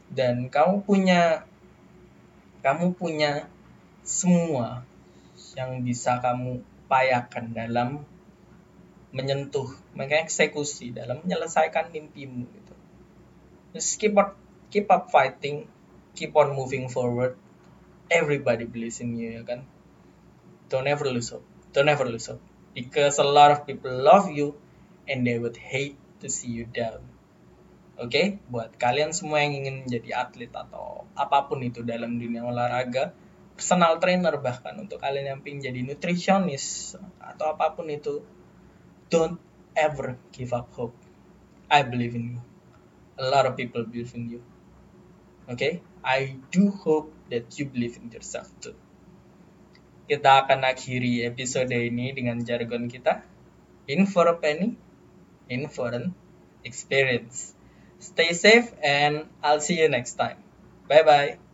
Dan 0.09 0.49
kamu 0.49 0.85
punya 0.85 1.45
kamu 2.65 2.97
punya 2.97 3.47
semua 4.01 4.83
yang 5.53 5.85
bisa 5.85 6.17
kamu 6.19 6.65
upayakan 6.89 7.53
dalam 7.53 7.89
menyentuh, 9.13 9.69
mengeksekusi 9.93 10.93
dalam 10.93 11.21
menyelesaikan 11.25 11.93
mimpimu 11.93 12.45
gitu. 12.49 12.73
Just 13.73 14.01
keep 14.01 14.17
up, 14.17 14.37
keep 14.73 14.89
up 14.89 15.13
fighting, 15.13 15.69
keep 16.17 16.33
on 16.33 16.53
moving 16.57 16.89
forward. 16.89 17.37
Everybody 18.09 18.65
believes 18.65 19.01
in 19.01 19.13
you 19.13 19.41
ya 19.41 19.43
kan. 19.45 19.65
Don't 20.69 20.89
ever 20.89 21.09
lose 21.09 21.29
hope. 21.33 21.45
Don't 21.73 21.89
ever 21.89 22.05
lose 22.09 22.29
hope. 22.29 22.41
Because 22.73 23.17
a 23.17 23.25
lot 23.25 23.51
of 23.51 23.65
people 23.65 23.91
love 23.91 24.29
you 24.29 24.55
and 25.09 25.25
they 25.25 25.37
would 25.41 25.57
hate 25.57 25.97
to 26.21 26.29
see 26.29 26.51
you 26.53 26.65
down. 26.69 27.01
Oke, 27.99 28.07
okay? 28.15 28.27
buat 28.47 28.79
kalian 28.79 29.11
semua 29.11 29.43
yang 29.43 29.59
ingin 29.59 29.83
menjadi 29.83 30.23
atlet 30.23 30.53
atau 30.55 31.03
apa 31.19 31.51
pun 31.51 31.59
itu 31.59 31.83
dalam 31.83 32.15
dunia 32.15 32.47
olahraga, 32.47 33.11
personal 33.59 33.99
trainer 33.99 34.39
bahkan 34.39 34.79
untuk 34.79 35.03
kalian 35.03 35.35
yang 35.35 35.39
ingin 35.43 35.59
jadi 35.67 35.79
nutritionist 35.83 36.95
atau 37.19 37.51
apa 37.51 37.75
pun 37.75 37.91
itu, 37.91 38.23
don't 39.11 39.35
ever 39.75 40.15
give 40.31 40.55
up 40.55 40.71
hope. 40.71 40.95
I 41.67 41.83
believe 41.83 42.15
in 42.15 42.39
you. 42.39 42.41
A 43.19 43.27
lot 43.27 43.43
of 43.43 43.59
people 43.59 43.83
believe 43.83 44.15
in 44.15 44.31
you. 44.31 44.41
Okay? 45.51 45.83
I 45.99 46.39
do 46.55 46.71
hope 46.71 47.11
that 47.27 47.51
you 47.59 47.67
believe 47.67 47.99
in 47.99 48.15
yourself 48.15 48.47
too. 48.63 48.79
Kita 50.09 50.41
akan 50.45 50.65
akhiri 50.65 51.21
episode 51.29 51.69
ini 51.69 52.09
dengan 52.09 52.41
jargon 52.41 52.89
kita. 52.89 53.21
In 53.85 54.09
for 54.09 54.25
a 54.25 54.33
penny, 54.33 54.73
in 55.45 55.69
for 55.69 55.93
an 55.93 56.17
experience. 56.65 57.53
Stay 58.01 58.33
safe 58.33 58.73
and 58.81 59.29
I'll 59.45 59.61
see 59.61 59.77
you 59.77 59.85
next 59.85 60.17
time. 60.17 60.41
Bye 60.89 61.05
bye. 61.05 61.48